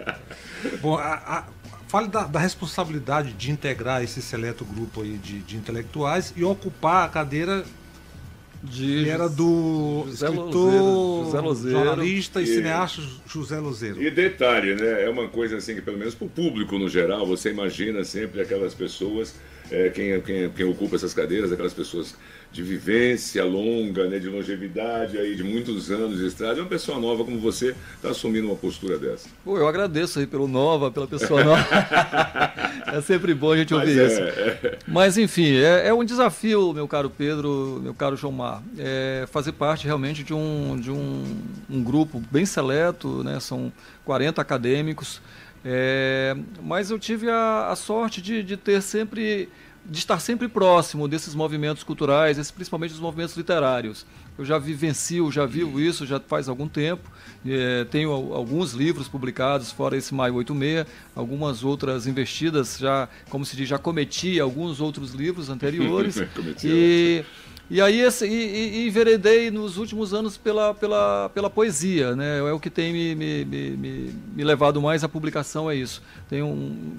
[0.06, 0.16] né?
[0.80, 1.44] Bom, a- a-
[1.88, 7.04] fale da, da responsabilidade de integrar esse seleto grupo aí de, de intelectuais e ocupar
[7.06, 7.64] a cadeira
[8.62, 11.78] De que era do José escritor, Lozeiro, José Lozeiro.
[11.84, 14.02] jornalista e E- cineasta José Lozeiro.
[14.02, 15.04] E detalhe, né?
[15.04, 18.40] É uma coisa assim que, pelo menos para o público no geral, você imagina sempre
[18.40, 19.34] aquelas pessoas
[19.72, 22.14] é, quem, quem, quem ocupa essas cadeiras, aquelas pessoas
[22.52, 26.58] de vivência longa, né, de longevidade, aí, de muitos anos de estrada.
[26.58, 29.28] E uma pessoa nova como você está assumindo uma postura dessa.
[29.42, 31.66] Pô, eu agradeço aí pelo Nova, pela pessoa nova.
[32.92, 34.20] é sempre bom a gente ouvir Mas isso.
[34.20, 34.78] é, é.
[34.86, 39.52] Mas enfim, é, é um desafio, meu caro Pedro, meu caro João Mar, é fazer
[39.52, 41.24] parte realmente de um, de um,
[41.70, 43.40] um grupo bem seleto, né?
[43.40, 43.72] são
[44.04, 45.22] 40 acadêmicos,
[45.64, 49.48] é, mas eu tive a, a sorte de, de ter sempre,
[49.84, 54.04] de estar sempre próximo desses movimentos culturais, esses- principalmente dos movimentos literários.
[54.38, 57.10] Eu já vivencio, já vivo isso já faz algum tempo.
[57.46, 63.44] É, tenho al- alguns livros publicados, fora esse Maio 86, algumas outras investidas, já, como
[63.44, 66.16] se diz, já cometi alguns outros livros anteriores.
[66.64, 67.24] E,
[67.72, 72.38] e aí esse, e, e- enveredei nos últimos anos pela, pela, pela poesia, né?
[72.40, 73.70] É o que tem me, me, me,
[74.36, 76.02] me- levado mais à publicação, é isso.
[76.28, 76.96] Tenho um,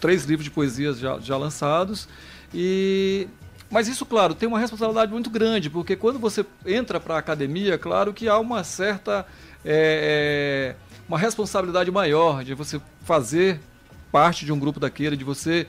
[0.00, 2.08] três livros de poesias já, já lançados
[2.54, 3.28] e
[3.70, 7.76] mas isso, claro, tem uma responsabilidade muito grande, porque quando você entra para a academia,
[7.76, 9.26] claro que há uma certa
[9.64, 10.76] é, é,
[11.06, 13.60] uma responsabilidade maior de você fazer
[14.16, 15.66] parte de um grupo daquele, de você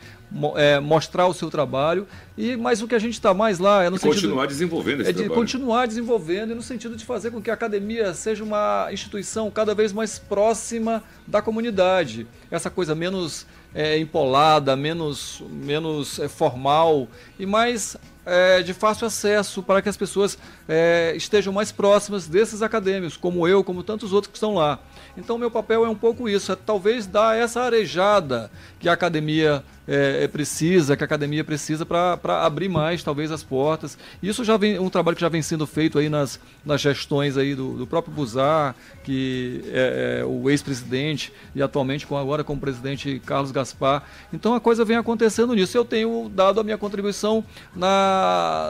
[0.56, 2.08] é, mostrar o seu trabalho.
[2.38, 5.02] E mas o que a gente está mais lá é no E sentido continuar desenvolvendo
[5.02, 5.42] esse é de trabalho.
[5.42, 9.76] continuar desenvolvendo e no sentido de fazer com que a academia seja uma instituição cada
[9.76, 12.26] vez mais próxima da comunidade.
[12.50, 19.64] Essa coisa menos é, empolada, menos, menos é, formal e mais é, de fácil acesso
[19.64, 20.38] para que as pessoas
[20.68, 24.80] é, estejam mais próximas desses acadêmicos, como eu, como tantos outros que estão lá.
[25.18, 29.64] Então, meu papel é um pouco isso, é talvez dar essa arejada que a academia
[29.88, 33.98] é, é precisa, que a academia precisa para abrir mais, talvez, as portas.
[34.22, 37.56] Isso já vem um trabalho que já vem sendo feito aí nas, nas gestões aí
[37.56, 42.60] do, do próprio Buzar, que é, é o ex-presidente e atualmente com, agora com o
[42.60, 44.04] presidente Carlos Gaspar.
[44.34, 45.78] Então a coisa vem acontecendo nisso.
[45.78, 48.17] Eu tenho dado a minha contribuição na,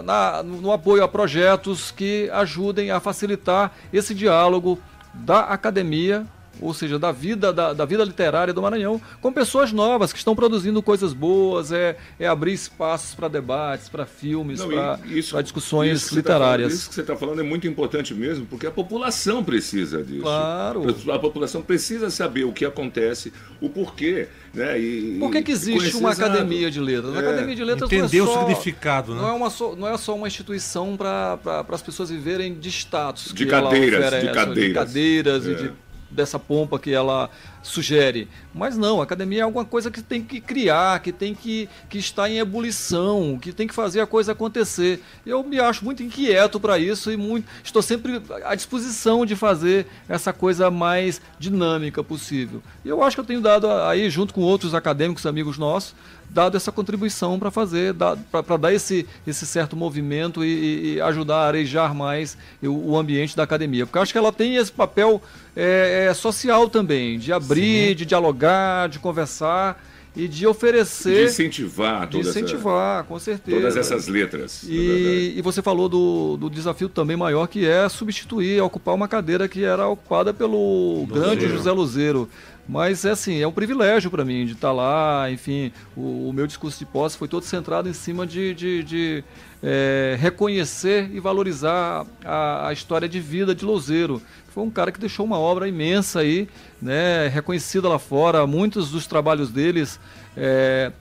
[0.03, 4.79] na, no apoio a projetos que ajudem a facilitar esse diálogo
[5.13, 6.25] da academia
[6.61, 10.35] ou seja, da vida, da, da vida literária do Maranhão, com pessoas novas que estão
[10.35, 16.09] produzindo coisas boas, é, é abrir espaços para debates, para filmes, para e discussões isso
[16.09, 16.73] que você tá falando- literárias.
[16.73, 20.21] isso que você está falando é muito importante mesmo, porque a população precisa disso.
[20.21, 20.85] Claro.
[21.11, 24.27] A população precisa saber o que acontece, o porquê.
[24.53, 24.79] Né?
[24.79, 26.31] E, Por que, que e existe uma exato.
[26.31, 27.15] academia de letras?
[27.15, 27.27] A É.
[27.27, 29.21] academia de letras Entender não é o só, significado, né?
[29.21, 31.37] Não é, uma só, não é só uma instituição para
[31.69, 33.31] as pessoas viverem de status.
[33.33, 34.67] De que ela cadeiras, de oferece, cadeiras.
[34.67, 35.53] De cadeiras e É.
[35.55, 35.71] de,
[36.17, 37.29] dessa pompa que ela
[37.67, 38.27] sugere.
[38.53, 41.97] Mas não, a academia é alguma coisa que tem que criar, que tem que, que
[41.97, 45.01] estar em ebulição, que tem que fazer a coisa acontecer.
[45.25, 49.85] Eu me acho muito inquieto para isso e muito, estou sempre à disposição de fazer
[50.07, 52.61] essa coisa mais dinâmica possível.
[52.83, 55.93] E eu acho que eu tenho dado aí, junto com outros acadêmicos amigos nossos,
[56.29, 61.37] dado essa contribuição para fazer, para dar esse, esse certo movimento e, e- e ajudar
[61.37, 63.85] a arejar mais o, o ambiente da academia.
[63.85, 65.21] Porque eu acho que ela tem esse papel
[65.55, 69.83] é, é, social também, de abrir, de dialogar, de conversar
[70.15, 71.25] e de De oferecer.
[71.27, 73.57] incentivar de toda essa- incentivar, com certeza.
[73.57, 74.63] todas essas letras.
[74.67, 79.47] E, e você falou do, do desafio também maior, que é substituir, ocupar uma cadeira
[79.47, 82.27] que era ocupada pelo grande José Luzeiro.
[82.67, 86.45] Mas é assim, é um privilégio para mim de estar lá, enfim, o, o meu
[86.45, 89.23] discurso de posse foi todo centrado em cima de, de- de,
[89.63, 94.21] é, reconhecer e valorizar a, a história de vida de Louzeiro.
[94.49, 96.49] Foi um cara que deixou uma obra imensa aí,
[96.81, 99.97] né, reconhecida lá fora, muitos dos trabalhos deles
[100.35, 100.91] é,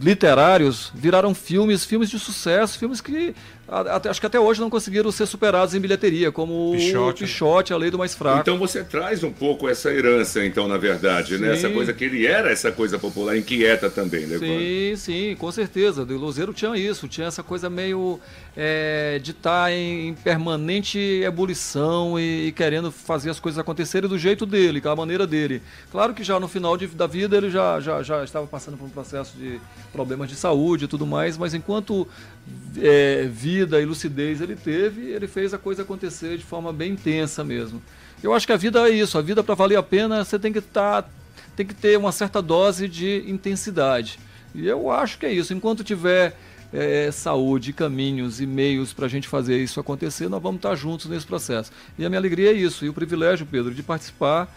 [0.00, 3.34] literários viraram filmes, filmes de sucesso, filmes que
[3.68, 7.12] até- acho que até hoje não conseguiram ser superados em bilheteria, como Pichote, o né?
[7.32, 8.40] Pichote, A Lei do Mais Fraco.
[8.40, 11.48] Então você traz um pouco essa herança, então, na verdade, né?
[11.48, 11.52] Sim.
[11.66, 14.38] Essa coisa que ele era essa coisa popular inquieta também, né?
[14.38, 16.02] Sim, sim, com certeza.
[16.02, 18.18] O Luzeiro tinha isso, tinha essa coisa meio
[18.56, 24.18] é, de estar em, em permanente ebulição e, e querendo fazer as coisas acontecerem do
[24.18, 25.62] jeito dele, com a maneira dele.
[25.90, 28.86] Claro que já no final de- da vida ele já, já, já estava passando por
[28.86, 29.60] um processo de
[29.92, 32.06] problemas de saúde e tudo mais, mas enquanto
[32.80, 33.28] é,
[33.58, 37.82] vida e lucidez ele teve, ele fez a coisa acontecer de forma bem intensa mesmo.
[38.22, 40.52] Eu acho que a vida é isso, a vida para valer a pena você tem
[40.52, 41.08] que estar
[41.56, 44.20] tem que ter uma certa dose de intensidade.
[44.54, 45.52] E eu acho que é isso.
[45.52, 46.36] Enquanto tiver
[46.72, 51.06] eh, saúde, caminhos e meios para a gente fazer isso acontecer, nós vamos estar juntos
[51.06, 51.72] nesse processo.
[51.98, 52.84] E a minha alegria é isso.
[52.84, 54.48] E o privilégio, Pedro, de participar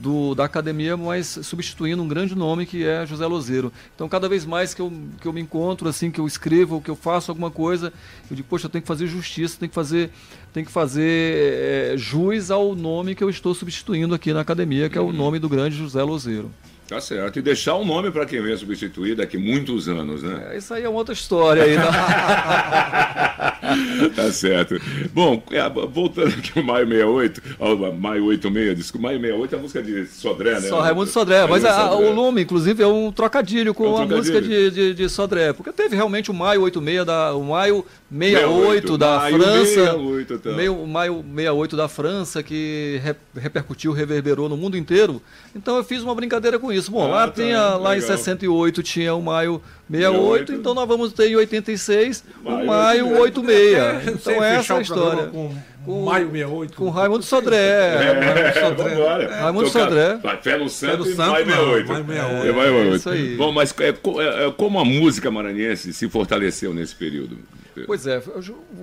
[0.00, 3.72] do, da academia, mas substituindo um grande nome que é José Lozeiro.
[3.94, 6.90] Então, cada vez mais que eu, que eu me encontro, assim, que eu escrevo, que
[6.90, 7.92] eu faço alguma coisa,
[8.30, 10.10] eu digo, poxa, eu tenho que fazer justiça, tenho que fazer,
[10.52, 14.98] tenho que fazer eh, jus ao nome que eu estou substituindo aqui na academia, que
[14.98, 16.50] é o nome do grande José Lozeiro.
[16.88, 17.38] Tá certo.
[17.38, 20.50] E deixar o nome para quem vem substituir daqui muitos anos, né?
[20.52, 21.76] É, isso aí é uma outra história aí.
[21.76, 21.84] Né?
[24.14, 24.80] tá certo.
[25.12, 29.62] Bom, é, voltando aqui ao Maio 68, ao Maio 86, desculpa, Maio 68 é a
[29.62, 30.68] música de Sodré, né?
[30.68, 31.46] Só Raimundo Sodré.
[31.46, 32.08] Mas a- Sodré.
[32.08, 34.18] o Lume, inclusive, é um trocadilho com É um a trocadilho?
[34.18, 35.52] música de, de, de Sodré.
[35.52, 39.64] Porque teve realmente o Maio 86, da, o Maio 68 da Maio França.
[39.66, 40.54] 68, então.
[40.54, 45.20] meio- o Maio 68 da França, que re- repercutiu, reverberou no mundo inteiro.
[45.54, 46.90] Então eu fiz uma brincadeira com isso.
[46.90, 48.16] Bom, Ah, lá, tá, tinha, lá em legal.
[48.18, 50.52] 68 tinha o Maio 68, 68.
[50.54, 54.04] então nós vamos ter em 86 Maio o Maio 86.
[54.04, 55.26] Você Então essa fechar é a história.
[55.28, 55.54] Com,
[55.84, 56.76] Com- Maio 68.
[56.76, 57.56] Com Raimundo Sodré.
[57.56, 59.40] É.
[59.40, 60.16] Raimundo Sodré.
[60.22, 61.88] Vai, Fé no Santo e Maio não, 68.
[61.88, 62.46] Maio 68.
[62.46, 62.96] É, Maio 68.
[62.96, 63.36] isso aí.
[63.36, 67.38] Bom, mas é, co- é, é, como a música maranhense se fortaleceu nesse período?
[67.86, 68.22] Pois é,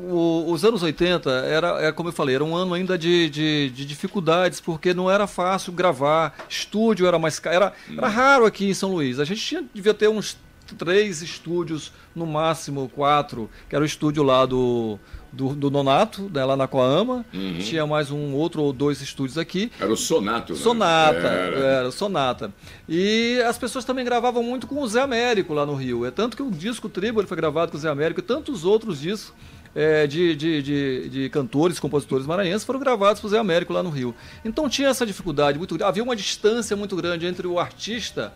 [0.09, 3.69] o- os anos 80 era, é como eu falei, era um ano ainda de, de,
[3.69, 8.69] de dificuldades, porque não era fácil gravar, estúdio era mais caro, era, era raro aqui
[8.69, 9.19] em São Luís.
[9.19, 10.37] A gente tinha, devia ter uns
[10.77, 14.97] três estúdios, no máximo quatro, que era o estúdio lá do,
[15.32, 17.25] do, do Nonato, né, lá na Coama,
[17.59, 20.53] tinha mais um outro ou dois estúdios aqui, Era o Sonato.
[20.53, 20.59] né?
[20.59, 21.57] Sonata, Era.
[21.57, 21.91] era.
[21.91, 22.53] Sonata.
[22.88, 26.05] E as pessoas também gravavam muito com o Zé Américo lá no Rio.
[26.05, 28.65] É tanto que o disco Tribo ele foi gravado com o Zé Américo e tantos
[28.65, 29.34] outros discos
[29.73, 33.89] é, de, de, de, de cantores, compositores maranhenses foram gravados por Zé Américo lá no
[33.89, 34.13] Rio.
[34.43, 35.88] Então tinha essa dificuldade muito grande.
[35.89, 38.34] Havia uma distância muito grande entre o artista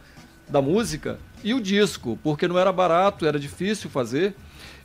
[0.47, 4.33] da música e o disco, porque não era barato, era difícil fazer.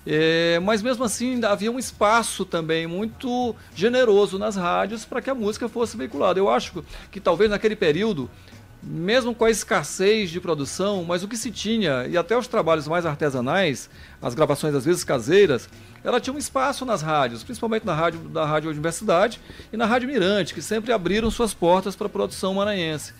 [0.07, 5.35] É, mas mesmo assim havia um espaço também muito generoso nas rádios para que a
[5.35, 6.39] música fosse veiculada.
[6.39, 8.31] Eu acho que talvez naquele período,
[8.83, 12.89] mesmo com a escassez de produção, mas o que se tinha, e até os trabalhos
[12.89, 13.91] mais artesanais,
[14.23, 15.69] as gravações às vezes caseiras,
[16.03, 19.39] ela tinha um espaço nas rádios, principalmente na rádio da Rádio Universidade
[19.71, 23.13] e na Rádio Mirante, que sempre abriram suas portas para a produção maranhense.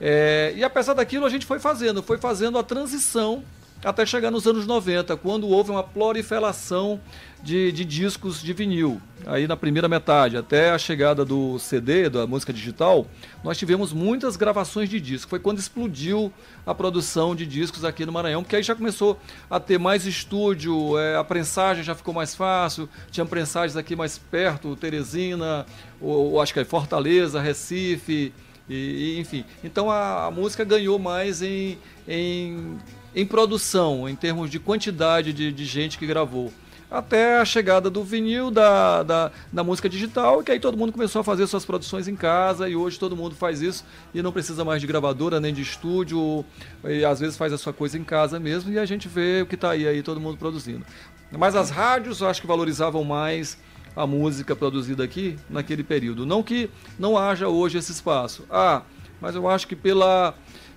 [0.00, 3.44] É, e apesar daquilo, a gente foi fazendo, foi fazendo a transição
[3.84, 7.00] até chegar nos anos 90, quando houve uma proliferação
[7.42, 9.00] de, de discos de vinil.
[9.26, 13.06] Aí na primeira metade, até a chegada do CD, da música digital,
[13.42, 15.28] nós tivemos muitas gravações de disco.
[15.28, 16.32] Foi quando explodiu
[16.66, 19.18] a produção de discos aqui no Maranhão, porque aí já começou
[19.50, 24.18] a ter mais estúdio, é, a prensagem já ficou mais fácil, tinha prensagens aqui mais
[24.18, 25.66] perto, Teresina,
[26.00, 28.32] ou, ou acho que é Fortaleza, Recife,
[28.68, 29.44] e, e, enfim.
[29.62, 31.78] Então a, a música ganhou mais em,
[32.08, 32.78] em,
[33.14, 36.52] em produção, em termos de quantidade de, de gente que gravou.
[36.90, 41.20] Até a chegada do vinil, da, da, da música digital, que aí todo mundo começou
[41.20, 43.84] a fazer suas produções em casa, e hoje todo mundo faz isso
[44.14, 46.44] e não precisa mais de gravadora nem de estúdio,
[46.84, 49.46] e às vezes faz a sua coisa em casa mesmo, e a gente vê o
[49.46, 50.84] que está aí, aí todo mundo produzindo.
[51.32, 53.58] Mas as rádios eu acho que valorizavam mais
[53.96, 56.26] a música produzida aqui naquele período.
[56.26, 58.44] Não que não haja hoje esse espaço.
[58.50, 58.82] Ah,
[59.20, 60.34] mas eu acho que pela,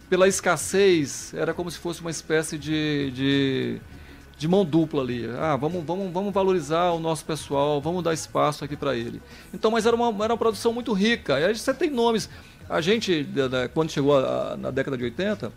[0.09, 3.81] pela escassez era como se fosse uma espécie de, de,
[4.37, 5.25] de mão dupla ali.
[5.39, 9.21] Ah, vamos, vamos, vamos valorizar o nosso pessoal, vamos dar espaço aqui para ele.
[9.53, 11.39] Então, mas era uma, era uma produção muito rica.
[11.39, 12.29] E aí você tem nomes.
[12.69, 13.27] A gente,
[13.73, 15.51] quando chegou a- na década de 80,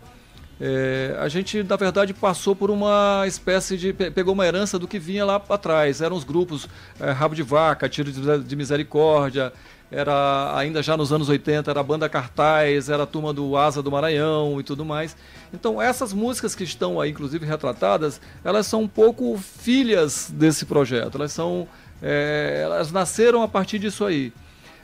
[0.59, 3.93] é, a gente, na verdade, passou por uma espécie de.
[3.93, 6.01] pe- pegou uma herança do que vinha lá atrás.
[6.01, 6.67] Eram os grupos
[6.99, 9.51] é, Rabo de Vaca, Tiro de de Misericórdia,
[9.91, 13.83] era ainda já nos anos 80, era a banda Cartaz, era a turma do Asa
[13.83, 15.15] do Maranhão e tudo mais.
[15.53, 21.15] Então, essas músicas que estão aí, inclusive retratadas, elas são um pouco filhas desse projeto.
[21.17, 21.67] Elas são.
[22.01, 24.31] é, elas nasceram a partir disso aí.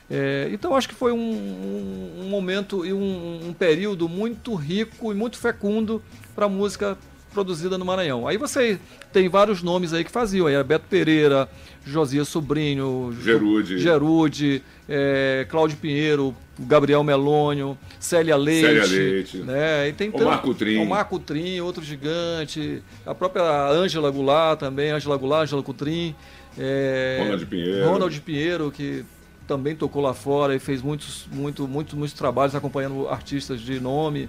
[0.09, 5.11] É, então acho que foi um, um- um momento e um, um período muito rico
[5.11, 6.01] e muito fecundo
[6.35, 6.97] para a música
[7.37, 8.27] produzida no Maranhão.
[8.27, 8.79] Aí você
[9.13, 11.47] tem vários nomes aí que faziam, aí era Beto Pereira,
[11.85, 13.77] Josias Sobrinho, Gerude.
[13.77, 19.37] Gerude é, Cláudio Pinheiro, Gabriel Melônio, Célia Leite, Célia Leite.
[19.37, 19.87] né?
[19.87, 20.77] E tem O tanto- Marco Trim.
[20.79, 26.15] o Marco Trim, outro gigante, a própria Ângela Goulart também, Ângela Goulart, Ângela Cutrim,
[26.57, 27.87] é, Ronald Pinheiro.
[27.87, 29.05] Ronald Pinheiro, que
[29.47, 34.27] também tocou lá fora e fez muitos, muito, muito, muitos trabalhos acompanhando artistas de nome.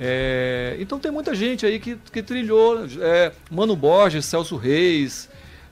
[0.00, 2.86] É, então tem muita gente aí que, que trilhou.
[3.00, 5.28] é, Mano Borges, Celso Reis,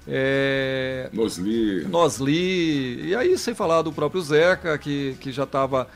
[0.09, 1.85] é, Nosli.
[1.89, 5.89] Nosli, e aí sem falar do próprio Zeca, que, que já estava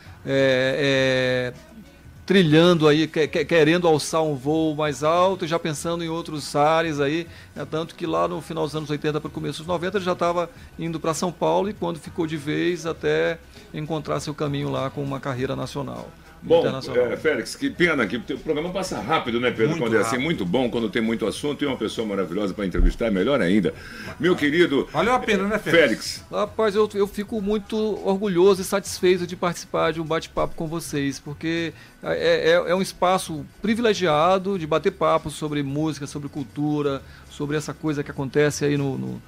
[2.27, 6.55] trilhando aí, que- que- querendo alçar um voo mais alto, e já pensando em outros
[6.55, 7.27] ares aí,
[7.57, 10.05] é tanto que lá no final dos anos 80 para o começo dos 90 ele
[10.05, 13.39] já estava indo para São Paulo e quando ficou de vez até
[13.75, 16.09] encontrar seu caminho lá com uma carreira nacional.
[16.43, 19.69] Bom, é, Félix, que pena que o programa passa rápido, né, Pedro?
[19.71, 20.25] Muito quando é assim, rápido.
[20.25, 23.75] muito bom, quando tem muito assunto e uma pessoa maravilhosa para entrevistar, é melhor ainda.
[24.19, 25.81] Meu querido Valeu a pena, né, Félix?
[25.81, 27.77] Félix, Rapaz, eu, eu fico muito
[28.07, 32.81] orgulhoso e satisfeito de participar de um bate-papo com vocês, porque é, é- é um
[32.81, 38.77] espaço privilegiado de bater papo sobre música, sobre cultura, sobre essa coisa que acontece aí
[38.77, 38.97] no.
[38.97, 39.23] no-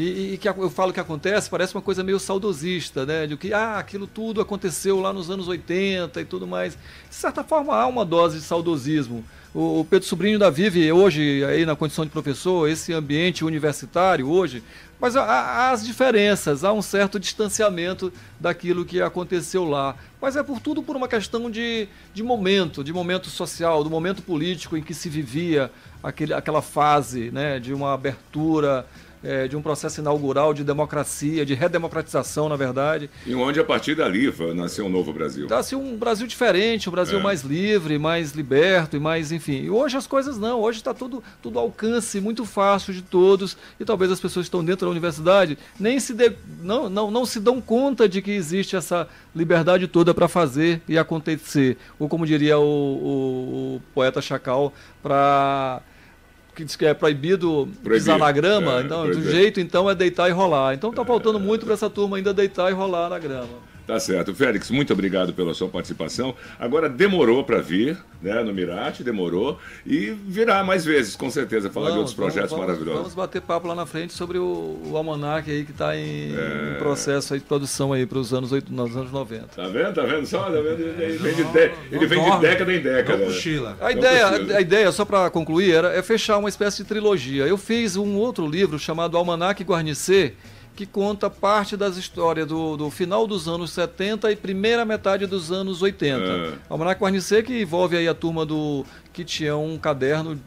[0.00, 3.26] e, e que eu falo que acontece, parece uma coisa meio saudosista, né?
[3.26, 6.78] De que ah, aquilo tudo aconteceu lá nos anos 80 e tudo mais.
[7.08, 9.24] De certa forma, há uma dose de saudosismo.
[9.52, 14.28] O, o Pedro Sobrinho da vive hoje, aí na condição de professor, esse ambiente universitário
[14.28, 14.62] hoje,
[15.00, 19.96] mas há, há as diferenças, há um certo distanciamento daquilo que aconteceu lá.
[20.20, 24.22] Mas é por tudo por uma questão de, de momento, de momento social, do momento
[24.22, 28.86] político em que se vivia aquele, aquela fase né, de uma abertura,
[29.22, 33.10] eh, de um processo inaugural de democracia, de redemocratização, na verdade.
[33.26, 35.44] e onde a partir dali nasceu um novo Brasil.
[35.46, 37.22] Então, assim, um Brasil diferente, um Brasil É.
[37.22, 39.62] mais livre, mais liberto e mais, enfim.
[39.64, 43.56] E hoje as coisas não, hoje está tudo, tudo ao alcance muito fácil de todos
[43.78, 47.26] e talvez as pessoas que estão dentro da universidade nem se dê- não, não, não
[47.26, 51.76] se dão conta de que existe essa liberdade toda para fazer e acontecer.
[51.98, 55.80] Ou como diria o, o- o poeta Chacal, para
[56.58, 59.30] que diz que é proibido Proibir, pisar na grama, é, então, do é.
[59.30, 60.74] jeito então é deitar e rolar.
[60.74, 63.77] Então está faltando muito para essa turma ainda deitar e rolar na grama.
[63.88, 64.34] Tá certo.
[64.34, 66.34] Félix, muito obrigado pela sua participação.
[66.60, 69.58] Agora demorou para vir, né, no Mirate, demorou.
[69.86, 73.00] E virá mais vezes, com certeza, falar de outros projetos vamos, maravilhosos.
[73.00, 76.74] Vamos bater papo lá na frente sobre o, o almanac aí que está em, É.
[76.74, 79.46] em processo aí de produção aí para os anos, nos anos 90.
[79.56, 79.94] Tá vendo?
[79.94, 80.42] Tá vendo só?
[80.42, 80.80] Tá vendo?
[80.82, 83.16] Ele vem de, de- ele vem de década em década.
[83.18, 83.74] Não cochila.
[83.80, 84.26] A Não ideia,
[84.58, 87.46] a ideia, só para concluir, era, é fechar uma espécie de trilogia.
[87.46, 90.34] Eu fiz um outro livro chamado Almanac Guarnicê,
[90.78, 95.50] que conta parte das histórias do, do final dos anos 70 e primeira metade dos
[95.50, 96.22] anos 80.
[96.22, 96.52] É.
[96.70, 100.40] Almanac Guarnicê que envolve aí a turma do que tinha um caderno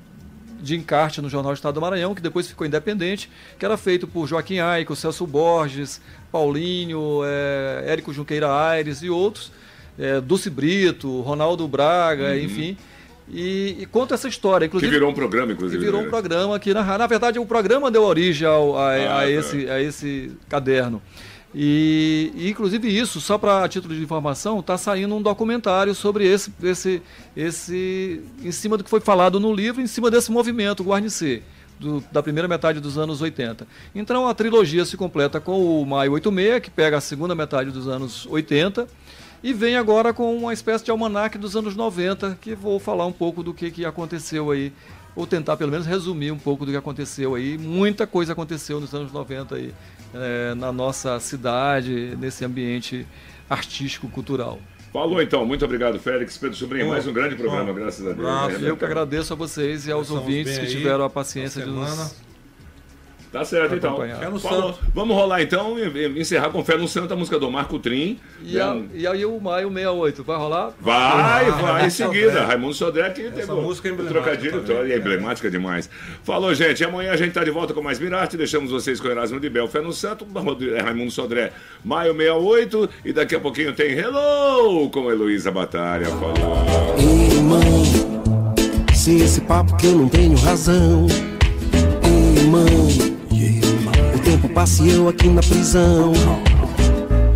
[0.62, 3.30] de encarte no Jornal do Estado do Maranhão, que depois ficou independente,
[3.60, 6.00] que era feito por Joaquim Aico, Celso Borges,
[6.32, 9.52] Paulinho, eh, Érico Junqueira Aires e outros,
[10.00, 12.78] eh, Dulce Brito, Ronaldo Braga, enfim.
[13.34, 14.66] E, e conta essa história.
[14.66, 14.70] Uhum.
[14.72, 15.84] Que Inclusive, virou um programa, que inclusive.
[15.84, 16.10] virou um né?
[16.10, 19.30] programa aqui na Na verdade, o programa deu origem ao- a, Ah, a tá.
[19.30, 21.02] esse, a esse caderno.
[21.54, 26.52] E, e, inclusive isso, só para título de informação, está saindo um documentário sobre esse,
[26.64, 27.02] esse,
[27.36, 31.42] esse, em cima do que foi falado no livro, em cima desse movimento Guarnicê,
[31.78, 33.68] do, da primeira metade dos anos 80.
[33.94, 37.86] Então a trilogia se completa com o Maio 86, que pega a segunda metade dos
[37.88, 38.88] anos 80,
[39.44, 43.12] e vem agora com uma espécie de almanaque dos anos 90, que vou falar um
[43.12, 44.72] pouco do que, que aconteceu aí,
[45.16, 47.58] ou tentar pelo menos resumir um pouco do que aconteceu aí.
[47.58, 49.74] Muita coisa aconteceu nos anos 90 aí,
[50.14, 53.06] eh, na nossa cidade, nesse ambiente
[53.50, 54.60] artístico, cultural.
[54.94, 55.46] Falou então.
[55.46, 56.38] Muito obrigado, Félix.
[56.38, 57.74] Pedro Sobrinho, mais um grande programa, bom.
[57.74, 58.62] graças a Deus.
[58.62, 58.70] Né?
[58.70, 61.70] Eu que agradeço a vocês e aos Estamos ouvintes que aí, tiveram a paciência de
[61.70, 62.31] nos...
[63.32, 63.98] Tá certo, então.
[64.40, 64.80] Santo.
[64.94, 68.20] Vamos rolar então e encerrar com Fé no Santo, a música do Marco Trim.
[68.44, 70.74] E, a- e aí o Maio 68, vai rolar?
[70.82, 72.28] Vai, Ah, vai, em seguida.
[72.32, 72.46] Sodré.
[72.46, 74.92] Raimundo Sodré que pegou música é emblemática trocadilho, também.
[74.92, 75.90] é emblemática demais.
[76.26, 76.84] Falou, gente.
[76.84, 78.36] Amanhã a gente tá de volta com mais Mirarte.
[78.36, 80.28] Deixamos vocês com Erasmo de Bel, Fé no Santo,
[80.76, 81.54] é, Raimundo Sodré,
[81.86, 82.90] Maio 68.
[83.06, 86.08] E daqui a pouquinho tem Hello com Heloísa Batalha.
[86.08, 86.66] Falou.
[87.00, 91.08] Ei, mãe, se esse papo que eu não tenho razão.
[92.04, 92.81] Ei, mãe, o
[94.32, 96.14] tempo passa e eu aqui na prisão.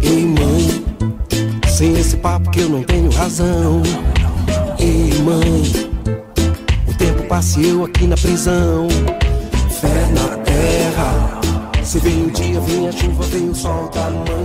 [0.01, 0.85] Ei, mãe,
[1.67, 3.81] sem esse papo que eu não tenho razão.
[4.79, 5.89] Ei, mãe,
[6.87, 8.87] o tempo passa e eu aqui na prisão.
[9.69, 11.41] Fé na terra,
[11.83, 14.44] se vem o dia, vem a chuva, vem o sol da manhã.